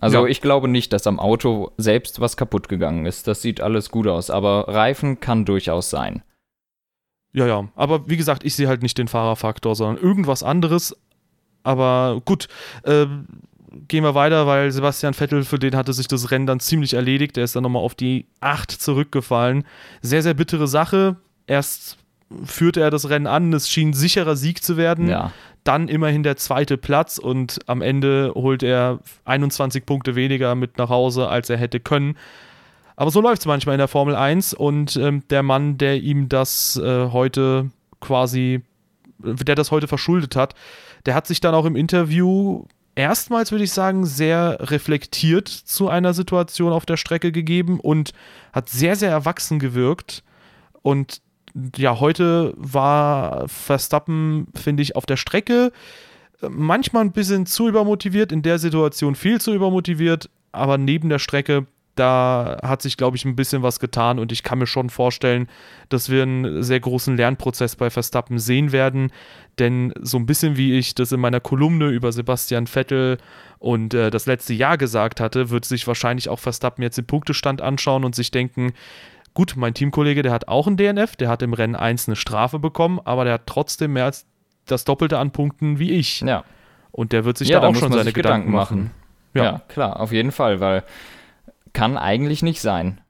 [0.00, 0.26] Also Ja.
[0.26, 3.26] ich glaube nicht, dass am Auto selbst was kaputt gegangen ist.
[3.26, 6.22] Das sieht alles gut aus, aber Reifen kann durchaus sein.
[7.32, 7.68] Ja, ja.
[7.74, 10.96] Aber wie gesagt, ich sehe halt nicht den Fahrerfaktor, sondern irgendwas anderes.
[11.64, 12.48] Aber gut,
[12.84, 13.26] ähm,
[13.88, 17.36] gehen wir weiter, weil Sebastian Vettel, für den hatte sich das Rennen dann ziemlich erledigt.
[17.36, 19.64] Er ist dann nochmal auf die 8 zurückgefallen.
[20.02, 21.16] Sehr, sehr bittere Sache.
[21.46, 21.98] Erst
[22.44, 25.08] führte er das Rennen an, es schien sicherer Sieg zu werden.
[25.08, 25.32] Ja.
[25.62, 30.88] Dann immerhin der zweite Platz und am Ende holt er 21 Punkte weniger mit nach
[30.90, 32.16] Hause, als er hätte können.
[32.96, 36.28] Aber so läuft es manchmal in der Formel 1 und ähm, der Mann, der ihm
[36.28, 38.62] das äh, heute quasi,
[39.18, 40.54] der das heute verschuldet hat,
[41.06, 46.14] der hat sich dann auch im Interview erstmals, würde ich sagen, sehr reflektiert zu einer
[46.14, 48.12] Situation auf der Strecke gegeben und
[48.52, 50.22] hat sehr, sehr erwachsen gewirkt.
[50.82, 51.20] Und
[51.76, 55.72] ja, heute war Verstappen, finde ich, auf der Strecke
[56.42, 61.18] äh, manchmal ein bisschen zu übermotiviert, in der Situation viel zu übermotiviert, aber neben der
[61.18, 64.90] Strecke da hat sich, glaube ich, ein bisschen was getan und ich kann mir schon
[64.90, 65.48] vorstellen,
[65.88, 69.12] dass wir einen sehr großen Lernprozess bei Verstappen sehen werden.
[69.58, 73.18] Denn so ein bisschen wie ich das in meiner Kolumne über Sebastian Vettel
[73.58, 77.62] und äh, das letzte Jahr gesagt hatte, wird sich wahrscheinlich auch Verstappen jetzt den Punktestand
[77.62, 78.72] anschauen und sich denken,
[79.32, 82.58] gut, mein Teamkollege, der hat auch ein DNF, der hat im Rennen 1 eine Strafe
[82.58, 84.26] bekommen, aber der hat trotzdem mehr als
[84.66, 86.20] das Doppelte an Punkten wie ich.
[86.20, 86.44] Ja.
[86.90, 88.90] Und der wird sich Ja, da auch schon seine Gedanken Gedanken machen.
[89.34, 89.44] Ja.
[89.44, 89.62] Ja.
[89.68, 90.84] klar, auf jeden Fall, weil
[91.74, 93.02] kann eigentlich nicht sein.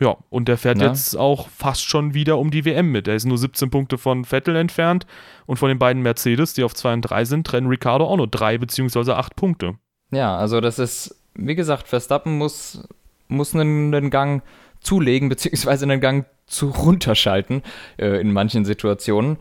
[0.00, 0.86] Ja, und der fährt Ja.
[0.86, 3.08] jetzt auch fast schon wieder um die WM mit.
[3.08, 5.06] Er ist nur 17 Punkte von Vettel entfernt
[5.46, 8.28] und von den beiden Mercedes, die auf 2 und 3 sind, trennen Ricardo auch nur
[8.28, 9.10] 3 bzw.
[9.12, 9.74] 8 Punkte.
[10.12, 12.86] Ja, also das ist, wie gesagt, Verstappen muss,
[13.26, 14.44] muss einen, einen Gang
[14.80, 17.62] zulegen, beziehungsweise einen Gang zu runterschalten
[17.98, 19.38] äh, in manchen Situationen.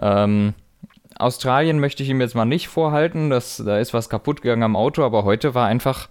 [0.00, 0.54] Ähm,
[1.16, 4.76] Australien möchte ich ihm jetzt mal nicht vorhalten, dass, da ist was kaputt gegangen am
[4.76, 6.08] Auto, aber heute war einfach,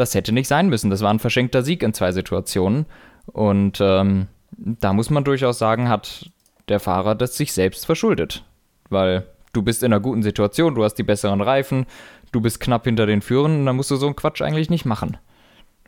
[0.00, 0.90] das hätte nicht sein müssen.
[0.90, 2.86] Das war ein verschenkter Sieg in zwei Situationen.
[3.26, 6.30] Und ähm, da muss man durchaus sagen, hat
[6.68, 8.44] der Fahrer das sich selbst verschuldet.
[8.90, 11.86] Weil du bist in einer guten Situation, du hast die besseren Reifen,
[12.32, 15.16] du bist knapp hinter den Führern, dann musst du so einen Quatsch eigentlich nicht machen.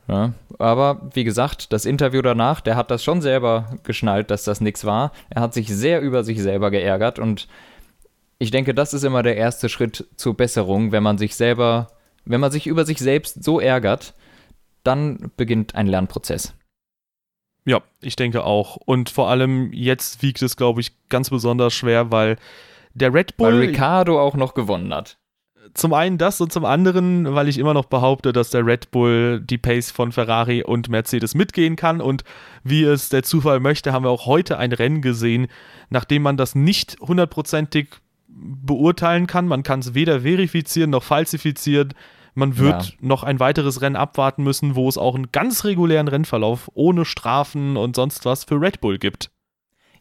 [0.09, 4.61] Ja, aber wie gesagt, das Interview danach, der hat das schon selber geschnallt, dass das
[4.61, 5.13] nichts war.
[5.29, 7.47] Er hat sich sehr über sich selber geärgert und
[8.39, 11.89] ich denke, das ist immer der erste Schritt zur Besserung, wenn man sich selber,
[12.25, 14.15] wenn man sich über sich selbst so ärgert,
[14.85, 16.55] dann beginnt ein Lernprozess.
[17.65, 18.77] Ja, ich denke auch.
[18.77, 22.37] Und vor allem jetzt wiegt es, glaube ich, ganz besonders schwer, weil
[22.95, 23.53] der Red Bull.
[23.53, 25.19] Weil Ricardo auch noch gewonnen hat.
[25.75, 29.41] zum einen das und zum anderen, weil ich immer noch behaupte, dass der Red Bull
[29.41, 32.01] die Pace von Ferrari und Mercedes mitgehen kann.
[32.01, 32.25] Und
[32.65, 35.49] wie es der Zufall möchte, haben wir auch heute ein Rennen gesehen,
[35.91, 37.89] nachdem man das nicht hundertprozentig
[38.41, 39.47] beurteilen kann.
[39.47, 41.95] Man kann es weder verifizieren noch falsifizieren.
[42.35, 42.93] Man wird Ja.
[43.01, 47.77] noch ein weiteres Rennen abwarten müssen, wo es auch einen ganz regulären Rennverlauf ohne Strafen
[47.77, 49.31] und sonst was für Red Bull gibt.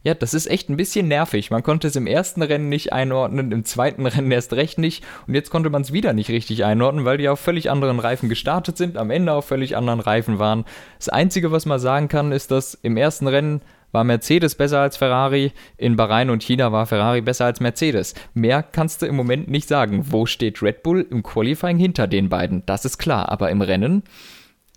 [0.02, 1.52] Ja, das ist echt ein bisschen nervig.
[1.52, 5.34] Man konnte es im ersten Rennen nicht einordnen, im zweiten Rennen erst recht nicht und
[5.36, 8.78] jetzt konnte man es wieder nicht richtig einordnen, weil die auf völlig anderen Reifen gestartet
[8.78, 10.64] sind, am Ende auf völlig anderen Reifen waren.
[11.00, 14.98] Das Einzige, was man sagen kann, ist, dass im ersten Rennen war Mercedes besser als
[14.98, 18.14] Ferrari, in Bahrain und China war Ferrari besser als Mercedes.
[18.34, 20.06] Mehr kannst du im Moment nicht sagen.
[20.12, 22.66] Wo steht Red Bull im Qualifying hinter den beiden?
[22.66, 24.04] Das ist klar, aber im Rennen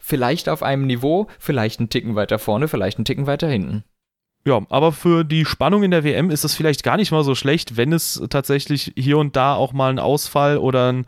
[0.02, 3.84] vielleicht auf einem Niveau, vielleicht einen Ticken weiter vorne, vielleicht einen Ticken weiter hinten.
[4.44, 7.36] Ja, aber für die Spannung in der WM ist es vielleicht gar nicht mal so
[7.36, 11.06] schlecht, wenn es tatsächlich hier und da auch mal einen Ausfall oder ein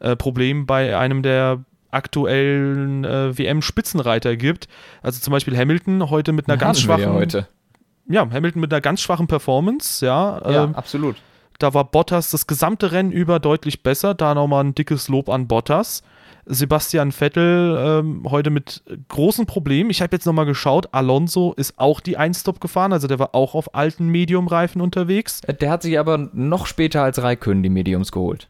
[0.00, 4.68] äh, Problem bei einem der aktuellen äh, WM-Spitzenreiter gibt.
[5.02, 7.12] Also zum Beispiel Hamilton heute mit einer ganz Hatten wir schwachen.
[7.14, 7.48] ja heute.
[8.08, 10.40] Ja, Hamilton mit einer ganz schwachen Performance, ja.
[10.50, 11.16] Ja, ähm, absolut.
[11.58, 14.14] da war Bottas das gesamte Rennen über deutlich besser.
[14.14, 16.02] Da nochmal ein dickes Lob an Bottas.
[16.46, 19.90] Sebastian Vettel ähm, heute mit großen Problemen.
[19.90, 23.54] Ich habe jetzt nochmal geschaut, Alonso ist auch die Einstop gefahren, also der war auch
[23.54, 25.42] auf alten Medium-Reifen unterwegs.
[25.42, 28.48] Der hat sich aber noch später als Raikön die Mediums geholt.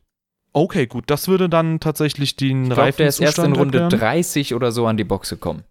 [0.52, 3.78] Okay, gut, das würde dann tatsächlich den Ich glaube, der ist erst in Reifenzustand Runde
[3.80, 4.00] erklären.
[4.00, 5.62] 30 oder so an die Box gekommen.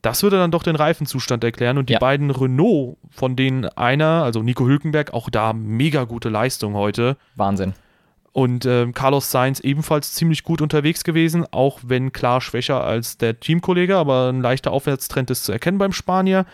[0.00, 1.98] Das würde dann doch den Reifenzustand erklären und die Ja.
[1.98, 7.16] beiden Renault, von denen einer, also Nico Hülkenberg, auch da mega gute Leistung heute.
[7.36, 7.72] Wahnsinn.
[8.32, 13.38] Und ähm, Carlos Sainz ebenfalls ziemlich gut unterwegs gewesen, auch wenn klar schwächer als der
[13.38, 16.44] Teamkollege, aber ein leichter Aufwärtstrend ist zu erkennen beim Spanier.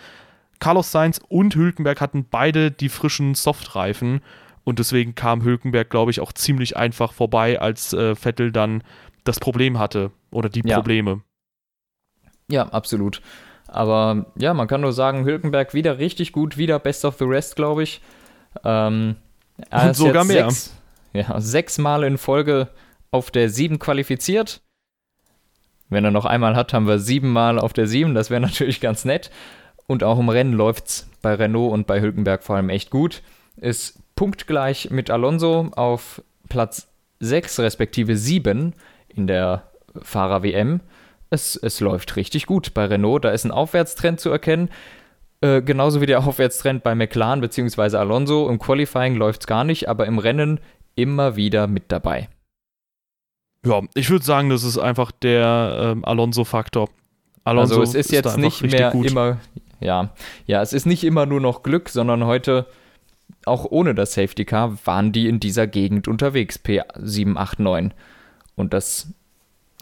[0.59, 4.21] Carlos Sainz und Hülkenberg hatten beide die frischen Softreifen
[4.65, 8.83] und deswegen kam Hülkenberg, glaube ich, auch ziemlich einfach vorbei, als äh, Vettel dann
[9.25, 10.77] das Problem hatte oder die Ja.
[10.77, 11.23] Probleme.
[12.49, 13.23] Ja, absolut.
[13.69, 17.57] Aber ja, man kann nur sagen, Hülkenberg wieder richtig gut, wieder Best of the Rest,
[17.57, 18.01] glaube ich.
[18.65, 19.17] Ähm,
[19.71, 20.51] Und sogar mehr.
[20.51, 20.77] Sechs,
[21.13, 22.69] ja, sechs Mal in Folge
[23.13, 24.61] auf der 7 qualifiziert.
[25.89, 28.15] Wenn er noch einmal hat, haben wir sieben Mal auf der 7.
[28.15, 29.31] Das wäre natürlich ganz nett.
[29.87, 33.23] Und auch im Rennen läuft es bei Renault und bei Hülkenberg vor allem echt gut.
[33.57, 36.89] Ist punktgleich mit Alonso auf Platz
[37.21, 38.75] 6 respektive 7
[39.09, 39.63] in der
[40.03, 40.83] Fahrer-WM.
[41.31, 43.25] Es, es läuft richtig gut bei Renault.
[43.25, 44.69] Da ist ein Aufwärtstrend zu erkennen.
[45.41, 47.97] Äh, genauso wie der Aufwärtstrend bei McLaren bzw.
[47.97, 48.51] Alonso.
[48.51, 50.61] Im Qualifying läuft es gar nicht, aber im Rennen
[50.97, 52.29] immer wieder mit dabei.
[53.65, 56.91] Ja, ich würde sagen, das ist einfach der ähm, Alonso-Faktor.
[57.45, 59.11] Alonso also es ist da jetzt nicht mehr gut.
[59.11, 59.39] immer,
[59.81, 60.11] ja,
[60.45, 62.67] ja, es ist nicht immer nur noch Glück, sondern heute
[63.47, 67.95] auch ohne das Safety Car waren die in dieser Gegend unterwegs, P7, 8, 9.
[68.57, 69.09] Und das,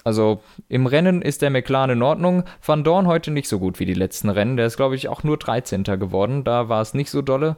[0.05, 2.45] also im Rennen ist der McLaren in Ordnung.
[2.65, 4.57] Van Dorn heute nicht so gut wie die letzten Rennen.
[4.57, 5.85] Der ist, glaube ich, auch nur 13.
[5.85, 6.45] geworden.
[6.45, 7.57] Da war es nicht so dolle.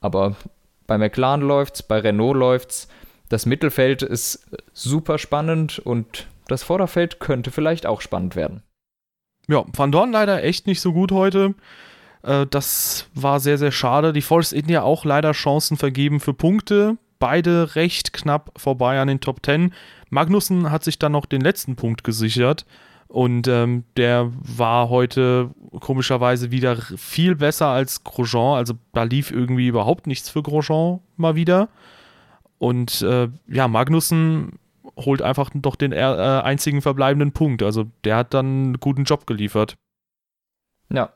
[0.00, 0.36] Aber
[0.86, 2.88] bei McLaren läuft's, bei Renault läuft's.
[3.28, 8.62] Das Mittelfeld ist super spannend und das Vorderfeld könnte vielleicht auch spannend werden.
[9.48, 11.54] Ja, Van Dorn leider echt nicht so gut heute.
[12.22, 14.12] Äh, das war sehr, sehr schade.
[14.12, 16.96] Die Force India auch leider Chancen vergeben für Punkte.
[17.18, 19.72] Beide recht knapp vorbei an den Top 10.
[20.10, 22.64] Magnussen hat sich dann noch den letzten Punkt gesichert.
[23.08, 25.50] Und ähm, der war heute
[25.80, 28.56] komischerweise wieder viel besser als Grosjean.
[28.58, 31.68] Also da lief irgendwie überhaupt nichts für Grosjean mal wieder.
[32.58, 34.58] Und äh, ja, Magnussen
[34.96, 37.62] holt einfach doch den äh, einzigen verbleibenden Punkt.
[37.62, 39.76] Also der hat dann einen guten Job geliefert.
[40.92, 41.12] Ja.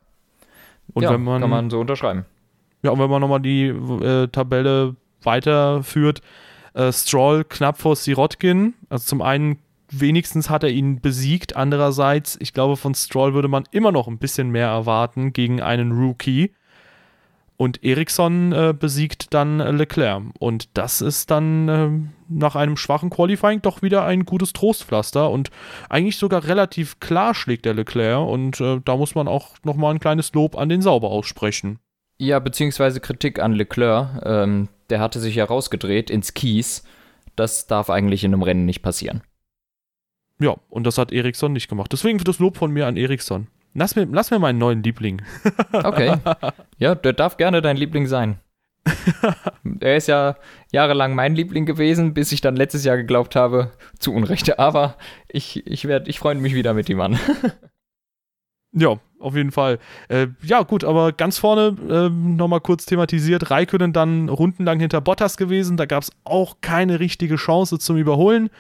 [0.95, 2.25] Und ja, wenn man, kann man so unterschreiben.
[2.83, 6.21] Ja, und wenn man nochmal die äh, Tabelle weiterführt,
[6.75, 8.75] äh, Stroll knapp vor Sirotkin.
[8.89, 9.59] Also zum einen
[9.91, 11.57] wenigstens hat er ihn besiegt.
[11.57, 15.93] Andererseits, ich glaube, von Stroll würde man immer noch ein bisschen mehr erwarten gegen einen
[15.93, 16.53] Rookie.
[17.63, 20.25] Und Ericsson äh, besiegt dann Leclerc.
[20.41, 21.91] Und das ist dann äh,
[22.29, 25.31] nach einem schwachen Qualifying doch wieder ein gutes Trostpflaster.
[25.31, 25.51] Und
[25.89, 28.29] eigentlich sogar relativ klar schlägt der Leclerc.
[28.29, 31.79] Und äh, da muss man auch nochmal ein kleines Lob an den Sauber aussprechen.
[32.19, 34.21] Ja, beziehungsweise Kritik an Leclerc.
[34.25, 36.83] Ähm, der hatte sich ja rausgedreht ins Kies.
[37.37, 39.23] Das darf eigentlich in einem Rennen nicht passieren.
[40.41, 41.93] Ja, und das hat Ericsson nicht gemacht.
[41.93, 43.47] Deswegen wird das Lob von mir an Ericsson.
[43.75, 45.23] Lass mir, lass mir meinen neuen Liebling.
[45.73, 46.17] Okay.
[46.79, 48.39] Ja, der darf gerne dein Liebling sein.
[49.81, 50.37] er ist ja
[50.73, 54.59] jahrelang mein Liebling gewesen, bis ich dann letztes Jahr geglaubt habe, zu Unrecht.
[54.59, 54.97] Aber
[55.29, 57.19] ich, ich, werd, ich freue mich wieder mit ihm an.
[58.73, 59.79] ja, auf jeden Fall.
[60.09, 63.51] Äh, ja, gut, aber ganz vorne äh, nochmal kurz thematisiert.
[63.51, 65.77] Raikönnen dann rundenlang hinter Bottas gewesen.
[65.77, 68.51] Da gab es auch keine richtige Chance zum Überholen.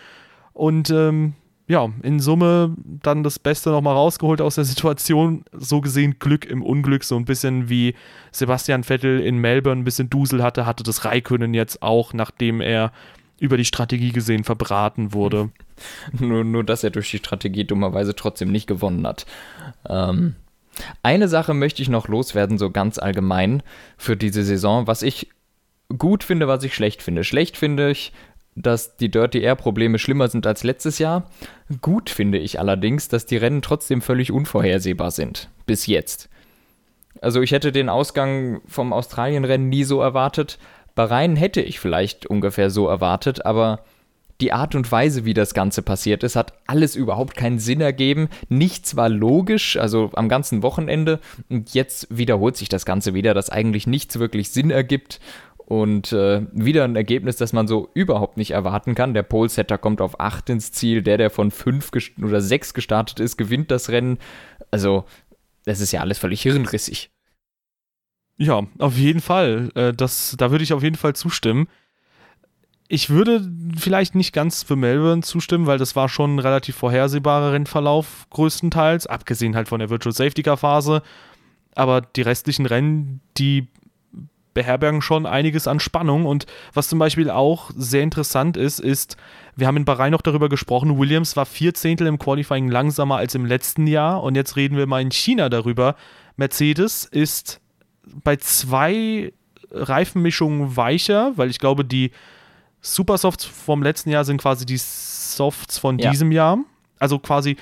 [0.52, 1.34] Und ähm,
[1.68, 5.44] ja, in Summe dann das Beste nochmal rausgeholt aus der Situation.
[5.52, 7.94] So gesehen Glück im Unglück, so ein bisschen wie
[8.32, 12.92] Sebastian Vettel in Melbourne ein bisschen Dusel hatte, hatte das Raikönnen jetzt auch, nachdem er
[13.38, 15.50] über die Strategie gesehen verbraten wurde.
[16.18, 19.26] nur, nur, dass er durch die Strategie dummerweise trotzdem nicht gewonnen hat.
[19.88, 20.36] Ähm,
[21.02, 23.62] eine Sache möchte ich noch loswerden, so ganz allgemein
[23.96, 25.28] für diese Saison, was ich
[25.98, 27.24] gut finde, was ich schlecht finde.
[27.24, 28.12] Schlecht finde ich,
[28.54, 31.30] dass die Dirty Air Probleme schlimmer sind als letztes Jahr.
[31.80, 35.48] Gut finde ich allerdings, dass die Rennen trotzdem völlig unvorhersehbar sind.
[35.66, 36.28] Bis jetzt.
[37.20, 40.58] Also ich hätte den Ausgang vom Australienrennen nie so erwartet.
[40.94, 43.80] Bahrain hätte ich vielleicht ungefähr so erwartet, aber
[44.42, 48.28] die Art und Weise, wie das Ganze passiert ist, hat alles überhaupt keinen Sinn ergeben.
[48.48, 51.20] Nichts war logisch, also am ganzen Wochenende.
[51.48, 55.20] Und jetzt wiederholt sich das Ganze wieder, dass eigentlich nichts wirklich Sinn ergibt.
[55.72, 59.14] Und äh, wieder ein Ergebnis, das man so überhaupt nicht erwarten kann.
[59.14, 61.90] Der Pole-Setter kommt auf 8 ins Ziel, der, der von 5
[62.22, 64.18] oder 6 gestartet ist, gewinnt das Rennen.
[64.70, 65.06] Also,
[65.64, 67.10] das ist ja alles völlig hirnrissig.
[68.36, 69.70] Ja, auf jeden Fall.
[69.74, 71.68] Äh, das, da würde ich auf jeden Fall zustimmen.
[72.86, 77.54] Ich würde vielleicht nicht ganz für Melbourne zustimmen, weil das war schon ein relativ vorhersehbarer
[77.54, 81.00] Rennverlauf größtenteils, abgesehen halt von der Virtual Safety Car Phase.
[81.74, 83.68] Aber die restlichen Rennen, die
[84.54, 86.26] beherbergen schon einiges an Spannung.
[86.26, 89.16] Und was zum Beispiel auch sehr interessant ist, ist,
[89.56, 93.34] wir haben in Bahrain noch darüber gesprochen, Williams war vier Zehntel im Qualifying langsamer als
[93.34, 94.22] im letzten Jahr.
[94.22, 95.96] Und jetzt reden wir mal in China darüber.
[96.36, 97.60] Mercedes ist
[98.24, 99.32] bei zwei
[99.70, 102.10] Reifenmischungen weicher, weil ich glaube, die
[102.80, 106.10] Supersofts vom letzten Jahr sind quasi die Softs von ja.
[106.10, 106.58] diesem Jahr.
[106.98, 107.56] Also quasi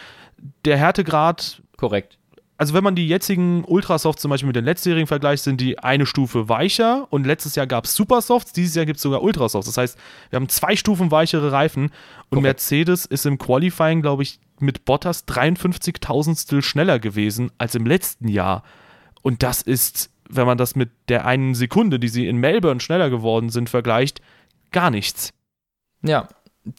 [0.64, 1.62] der Härtegrad.
[1.76, 2.19] Korrekt
[2.60, 6.04] also wenn man die jetzigen Ultrasofts zum Beispiel mit den letztjährigen vergleicht, sind die eine
[6.04, 9.64] Stufe weicher und letztes Jahr gab es Supersofts, dieses Jahr gibt es sogar Ultrasofts.
[9.64, 11.92] Das heißt, wir haben zwei Stufen weichere Reifen und
[12.28, 12.42] Korrekt.
[12.42, 18.62] Mercedes ist im Qualifying, glaube ich, mit Bottas 53.000 schneller gewesen als im letzten Jahr.
[19.22, 23.08] Und das ist, wenn man das mit der einen Sekunde, die sie in Melbourne schneller
[23.08, 24.20] geworden sind, vergleicht,
[24.70, 25.32] gar nichts.
[26.02, 26.28] Ja,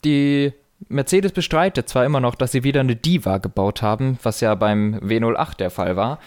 [0.06, 0.54] die
[0.90, 4.96] Mercedes bestreitet zwar immer noch, dass sie wieder eine Diva gebaut haben, was ja beim
[5.00, 6.20] W08 der Fall war.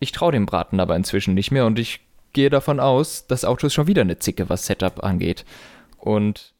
[0.00, 2.00] Ich traue dem Braten aber inzwischen nicht mehr und ich
[2.32, 5.44] gehe davon aus, das Auto ist schon wieder eine Zicke, was Setup angeht.
[5.96, 6.52] Und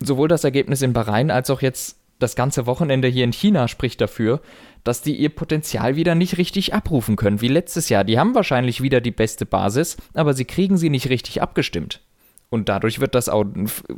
[0.00, 4.00] sowohl das Ergebnis in Bahrain als auch jetzt das ganze Wochenende hier in China spricht
[4.00, 4.40] dafür,
[4.84, 8.04] dass die ihr Potenzial wieder nicht richtig abrufen können, wie letztes Jahr.
[8.04, 12.00] Die haben wahrscheinlich wieder die beste Basis, aber sie kriegen sie nicht richtig abgestimmt.
[12.50, 13.44] Und dadurch wird das auch,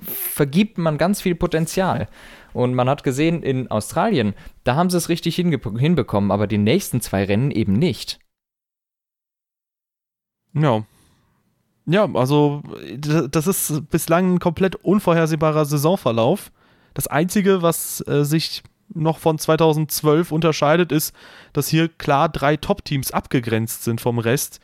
[0.00, 2.08] vergibt man ganz viel Potenzial.
[2.52, 4.34] Und man hat gesehen, in Australien,
[4.64, 8.20] da haben sie es richtig hinbekommen, aber die nächsten zwei Rennen eben nicht.
[10.52, 10.84] Ja.
[11.86, 12.62] Ja, also
[12.94, 16.53] das ist bislang ein komplett unvorhersehbarer Saisonverlauf.
[16.94, 18.62] Das Einzige, was äh, sich
[18.94, 21.14] noch von 2012 unterscheidet, ist,
[21.53, 24.61] dass hier klar drei Top-Teams abgegrenzt sind vom Rest.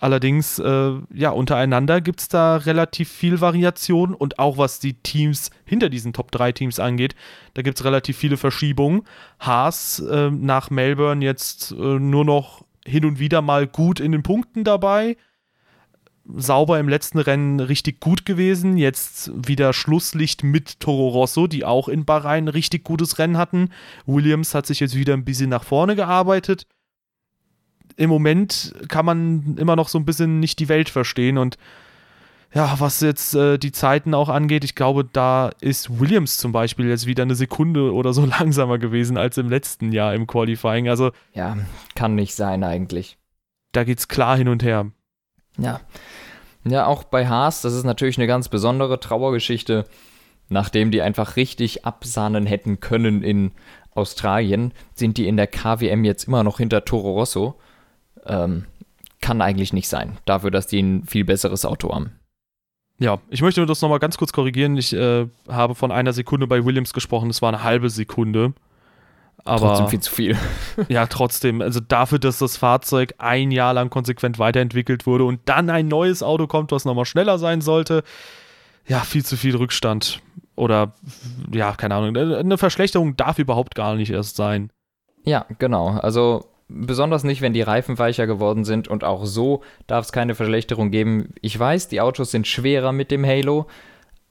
[0.00, 5.50] Allerdings, äh, ja, untereinander gibt es da relativ viel Variation und auch was die Teams
[5.66, 7.14] hinter diesen Top 3 Teams angeht,
[7.52, 9.02] da gibt es relativ viele Verschiebungen.
[9.38, 14.22] Haas äh, nach Melbourne jetzt äh, nur noch hin und wieder mal gut in den
[14.22, 15.18] Punkten dabei.
[16.24, 18.78] Sauber im letzten Rennen richtig gut gewesen.
[18.78, 23.68] Jetzt wieder Schlusslicht mit Toro Rosso, die auch in Bahrain richtig gutes Rennen hatten.
[24.06, 26.66] Williams hat sich jetzt wieder ein bisschen nach vorne gearbeitet
[27.96, 31.58] im Moment kann man immer noch so ein bisschen nicht die Welt verstehen und
[32.52, 36.88] ja, was jetzt äh, die Zeiten auch angeht, ich glaube, da ist Williams zum Beispiel
[36.88, 40.88] jetzt wieder eine Sekunde oder so langsamer gewesen als im letzten Jahr im Qualifying.
[40.88, 41.56] Also ja,
[41.94, 43.18] kann nicht sein eigentlich.
[43.72, 44.90] Da geht's klar hin und her.
[45.58, 45.80] Ja.
[46.64, 49.86] Ja, auch bei Haas, das ist natürlich eine ganz besondere Trauergeschichte,
[50.48, 53.52] nachdem die einfach richtig absahnen hätten können in
[53.94, 57.58] Australien, sind die in der KWM jetzt immer noch hinter Toro Rosso.
[58.26, 58.66] Ähm,
[59.20, 62.12] kann eigentlich nicht sein, dafür, dass die ein viel besseres Auto haben.
[62.98, 64.76] Ja, ich möchte das nochmal ganz kurz korrigieren.
[64.76, 68.52] Ich äh, habe von einer Sekunde bei Williams gesprochen, es war eine halbe Sekunde.
[69.44, 70.38] Aber, trotzdem viel zu viel.
[70.88, 71.62] ja, trotzdem.
[71.62, 76.22] Also dafür, dass das Fahrzeug ein Jahr lang konsequent weiterentwickelt wurde und dann ein neues
[76.22, 78.02] Auto kommt, was nochmal schneller sein sollte.
[78.86, 80.20] Ja, viel zu viel Rückstand.
[80.56, 80.92] Oder,
[81.52, 82.16] ja, keine Ahnung.
[82.16, 84.70] Eine Verschlechterung darf überhaupt gar nicht erst sein.
[85.24, 85.88] Ja, genau.
[85.98, 90.34] Also besonders nicht, wenn die Reifen weicher geworden sind und auch so darf es keine
[90.34, 91.34] Verschlechterung geben.
[91.40, 93.66] Ich weiß, die Autos sind schwerer mit dem Halo,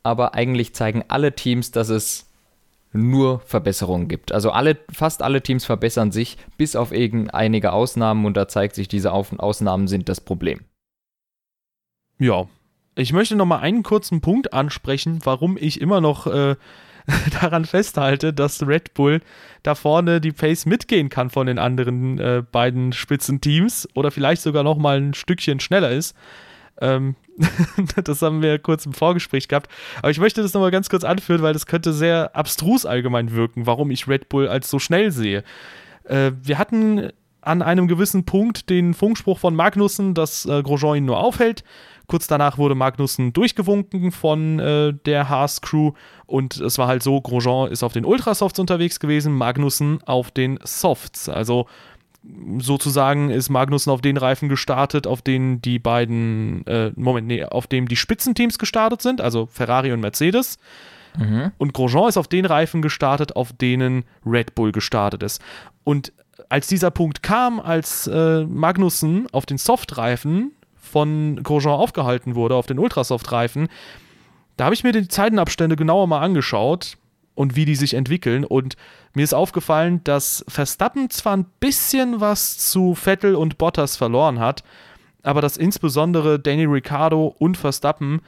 [0.03, 2.29] aber eigentlich zeigen alle Teams, dass es
[2.91, 4.31] nur Verbesserungen gibt.
[4.31, 8.87] Also alle, fast alle Teams verbessern sich, bis auf einige Ausnahmen und da zeigt sich,
[8.87, 10.61] diese Ausnahmen sind das Problem.
[12.17, 12.47] Ja,
[12.95, 16.55] ich möchte noch mal einen kurzen Punkt ansprechen, warum ich immer noch äh,
[17.41, 19.21] daran festhalte, dass Red Bull
[19.63, 24.63] da vorne die Pace mitgehen kann von den anderen äh, beiden Spitzenteams oder vielleicht sogar
[24.63, 26.15] noch mal ein Stückchen schneller ist.
[26.81, 27.15] Ähm,
[28.03, 29.69] das haben wir kurz im Vorgespräch gehabt.
[29.99, 33.65] Aber ich möchte das nochmal ganz kurz anführen, weil das könnte sehr abstrus allgemein wirken,
[33.65, 35.43] warum ich Red Bull als so schnell sehe.
[36.05, 37.11] Äh, wir hatten
[37.49, 41.63] an einem gewissen Punkt den Funkspruch von Magnussen, dass äh, Grosjean ihn nur aufhält.
[42.05, 45.93] Kurz danach wurde Magnussen durchgewunken von äh, der Haas-Crew
[46.27, 50.59] und es war halt so, Grosjean ist auf den Ultrasofts unterwegs gewesen, Magnussen auf den
[50.63, 51.27] Softs.
[51.27, 51.65] Also
[52.59, 57.65] sozusagen ist Magnussen auf den Reifen gestartet, auf denen die beiden, äh, Moment, nee, auf
[57.65, 60.59] dem die Spitzenteams gestartet sind, also Ferrari und Mercedes.
[61.17, 61.51] Mhm.
[61.57, 65.41] Und Grosjean ist auf den Reifen gestartet, auf denen Red Bull gestartet ist.
[65.83, 66.13] Und
[66.49, 72.65] als dieser Punkt kam, als äh, Magnussen auf den Softreifen von Grosjean aufgehalten wurde auf
[72.65, 73.67] den Ultrasoft-Reifen,
[74.57, 76.97] da habe ich mir die Zeitenabstände genauer mal angeschaut
[77.35, 78.43] und wie die sich entwickeln.
[78.43, 78.75] Und
[79.13, 84.63] mir ist aufgefallen, dass Verstappen zwar ein bisschen was zu Vettel und Bottas verloren hat,
[85.23, 88.21] aber dass insbesondere Danny Ricciardo und Verstappen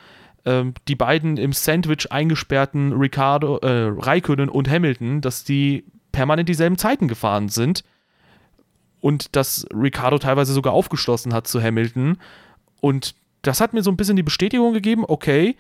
[0.45, 5.84] äh, die beiden im Sandwich eingesperrten Ricardo, äh, Raikkonen und Hamilton, dass die
[6.14, 7.84] permanent dieselben Zeiten gefahren sind
[9.02, 12.18] und dass Ricardo teilweise sogar aufgeschlossen hat zu Hamilton
[12.80, 15.56] und das hat mir so ein bisschen die Bestätigung gegeben, okay,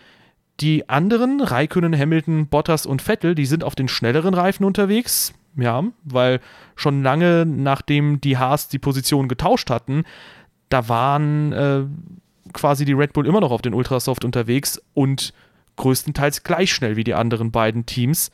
[0.59, 5.33] die anderen, Raikönnen, Hamilton, Bottas und Vettel, die sind auf den schnelleren Reifen unterwegs.
[5.57, 6.39] Ja, weil
[6.75, 10.05] schon lange nachdem die Haas die Position getauscht hatten,
[10.69, 11.83] da waren äh,
[12.53, 15.33] quasi die Red Bull immer noch auf den Ultrasoft unterwegs und
[15.75, 18.31] größtenteils gleich schnell wie die anderen beiden Teams.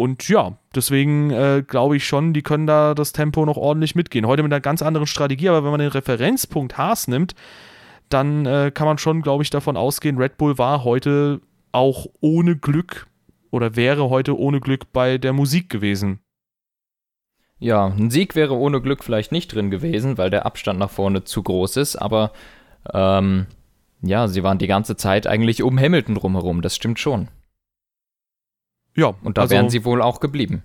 [0.00, 4.26] Und ja, deswegen äh, glaube ich schon, die können da das Tempo noch ordentlich mitgehen.
[4.26, 7.34] Heute mit einer ganz anderen Strategie, aber wenn man den Referenzpunkt Haas nimmt,
[8.08, 11.42] dann äh, kann man schon, glaube ich, davon ausgehen, Red Bull war heute
[11.72, 13.08] auch ohne Glück
[13.50, 16.20] oder wäre heute ohne Glück bei der Musik gewesen.
[17.58, 21.24] Ja, ein Sieg wäre ohne Glück vielleicht nicht drin gewesen, weil der Abstand nach vorne
[21.24, 22.32] zu groß ist, aber
[22.90, 23.48] ähm,
[24.00, 27.28] ja, sie waren die ganze Zeit eigentlich um Hamilton drumherum, das stimmt schon.
[28.96, 29.14] Ja.
[29.22, 30.62] Und da also, wären sie wohl auch geblieben.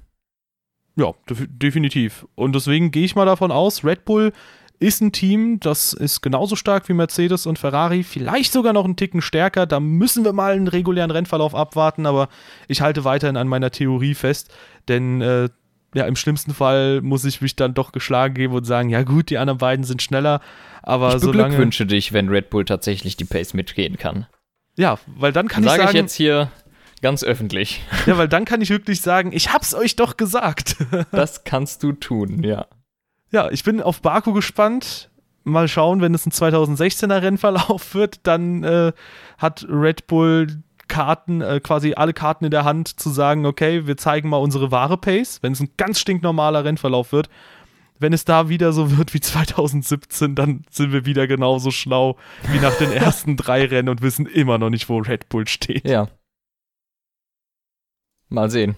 [0.96, 2.26] Ja, def definitiv.
[2.36, 4.32] Und deswegen gehe ich mal davon aus, Red Bull
[4.80, 8.98] ist ein Team, das ist genauso stark wie Mercedes und Ferrari, vielleicht sogar noch einen
[8.98, 9.66] Ticken stärker.
[9.66, 12.28] Da müssen wir mal einen regulären Rennverlauf abwarten, aber
[12.68, 14.54] ich halte weiterhin an meiner Theorie fest,
[14.88, 15.50] denn äh,
[15.94, 19.30] ja, im schlimmsten Fall muss ich mich dann doch geschlagen geben und sagen, ja gut,
[19.30, 20.42] die anderen beiden sind schneller,
[20.84, 21.54] aber ich solange...
[21.54, 24.28] Ich wünsche dich, wenn Red Bull tatsächlich die Pace mitgehen kann.
[24.76, 25.88] Ja, weil dann kann dann ich sagen...
[25.88, 26.52] sage ich jetzt hier
[27.02, 27.82] Ganz öffentlich.
[28.06, 30.78] Ja, weil dann kann ich wirklich sagen, ich hab's euch doch gesagt.
[31.12, 32.68] das kannst du tun, ja.
[33.32, 35.10] Ja, ich bin auf Baku gespannt.
[35.44, 38.94] Mal schauen, wenn es ein 2016er Rennverlauf wird, dann äh,
[39.38, 43.98] hat Red Bull Karten, äh, quasi alle Karten in der Hand, zu sagen, okay, wir
[43.98, 45.40] zeigen mal unsere wahre Pace.
[45.42, 47.30] Wenn es ein ganz stinknormaler Rennverlauf wird,
[48.00, 52.18] wenn es da wieder so wird wie 2017, dann sind wir wieder genauso schlau
[52.52, 55.88] wie nach den ersten drei Rennen und wissen immer noch nicht, wo Red Bull steht.
[55.88, 56.08] Ja.
[58.30, 58.78] Mal sehen.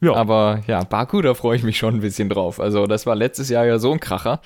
[0.00, 0.14] Ja.
[0.14, 2.60] Aber ja, Baku, da freue ich mich schon ein bisschen drauf.
[2.60, 4.40] Also, das war letztes Jahr ja so ein Kracher.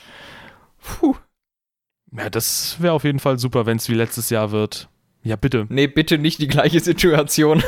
[0.79, 1.17] Puh.
[2.13, 4.89] Ja, das wäre auf jeden Fall super, wenn es wie letztes Jahr wird.
[5.23, 5.67] Ja, bitte.
[5.69, 7.63] Nee, bitte nicht die gleiche Situation.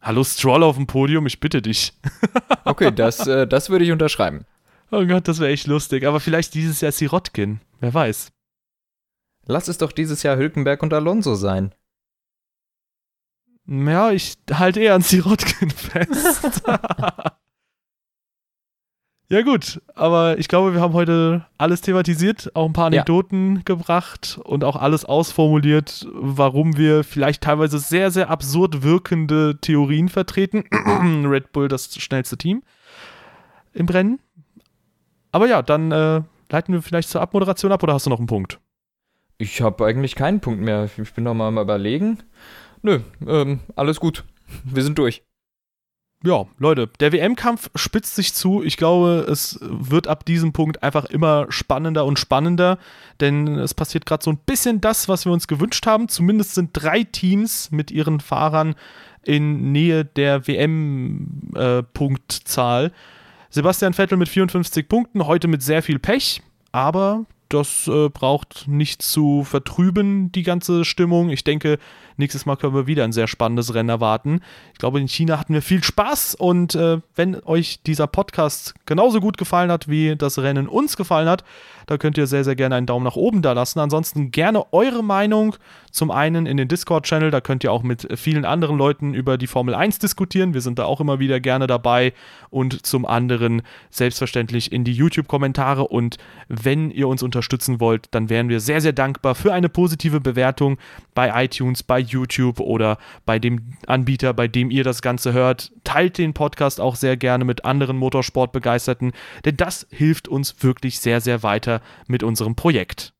[0.00, 1.92] Hallo Stroll auf dem Podium, ich bitte dich.
[2.64, 4.44] okay, das, äh, das würde ich unterschreiben.
[4.90, 6.04] Oh Gott, das wäre echt lustig.
[6.04, 7.60] Aber vielleicht dieses Jahr Sirotkin.
[7.80, 8.30] Wer weiß.
[9.46, 11.74] Lass es doch dieses Jahr Hülkenberg und Alonso sein.
[13.68, 16.62] Ja, ich halte eher an Sirotkin fest.
[19.28, 23.62] ja, gut, aber ich glaube, wir haben heute alles thematisiert, auch ein paar Anekdoten ja.
[23.64, 30.64] gebracht und auch alles ausformuliert, warum wir vielleicht teilweise sehr, sehr absurd wirkende Theorien vertreten.
[31.28, 32.62] Red Bull das schnellste Team
[33.72, 34.20] im Rennen.
[35.32, 38.28] Aber ja, dann äh, leiten wir vielleicht zur Abmoderation ab oder hast du noch einen
[38.28, 38.60] Punkt?
[39.38, 40.88] Ich habe eigentlich keinen Punkt mehr.
[40.96, 42.22] Ich bin noch mal am überlegen.
[42.82, 44.24] Nö, ähm, alles gut.
[44.64, 45.22] Wir sind durch.
[46.24, 48.62] Ja, Leute, der WM-Kampf spitzt sich zu.
[48.62, 52.78] Ich glaube, es wird ab diesem Punkt einfach immer spannender und spannender,
[53.20, 56.08] denn es passiert gerade so ein bisschen das, was wir uns gewünscht haben.
[56.08, 58.76] Zumindest sind drei Teams mit ihren Fahrern
[59.22, 62.86] in Nähe der WM-Punktzahl.
[62.86, 62.90] Äh,
[63.50, 69.02] Sebastian Vettel mit 54 Punkten, heute mit sehr viel Pech, aber das äh, braucht nicht
[69.02, 71.30] zu vertrüben, die ganze Stimmung.
[71.30, 71.78] Ich denke,
[72.18, 74.40] Nächstes Mal können wir wieder ein sehr spannendes Rennen erwarten.
[74.72, 79.20] Ich glaube, in China hatten wir viel Spaß und äh, wenn euch dieser Podcast genauso
[79.20, 81.44] gut gefallen hat, wie das Rennen uns gefallen hat,
[81.86, 83.78] da könnt ihr sehr, sehr gerne einen Daumen nach oben da lassen.
[83.78, 85.56] Ansonsten gerne eure Meinung.
[85.92, 89.46] Zum einen in den Discord-Channel, da könnt ihr auch mit vielen anderen Leuten über die
[89.46, 90.52] Formel 1 diskutieren.
[90.52, 92.12] Wir sind da auch immer wieder gerne dabei.
[92.50, 95.86] Und zum anderen selbstverständlich in die YouTube-Kommentare.
[95.86, 96.16] Und
[96.48, 100.78] wenn ihr uns unterstützen wollt, dann wären wir sehr, sehr dankbar für eine positive Bewertung
[101.14, 105.70] bei iTunes, bei YouTube oder bei dem Anbieter, bei dem ihr das Ganze hört.
[105.84, 109.12] Teilt den Podcast auch sehr gerne mit anderen Motorsportbegeisterten,
[109.44, 113.12] denn das hilft uns wirklich sehr, sehr weiter mit unserem Projekt.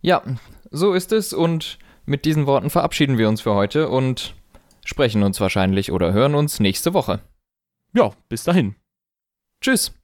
[0.00, 0.22] Ja,
[0.70, 4.34] so ist es und mit diesen Worten verabschieden wir uns für heute und
[4.84, 7.20] sprechen uns wahrscheinlich oder hören uns nächste Woche.
[7.92, 8.76] Ja, bis dahin.
[9.60, 9.99] Tschüss.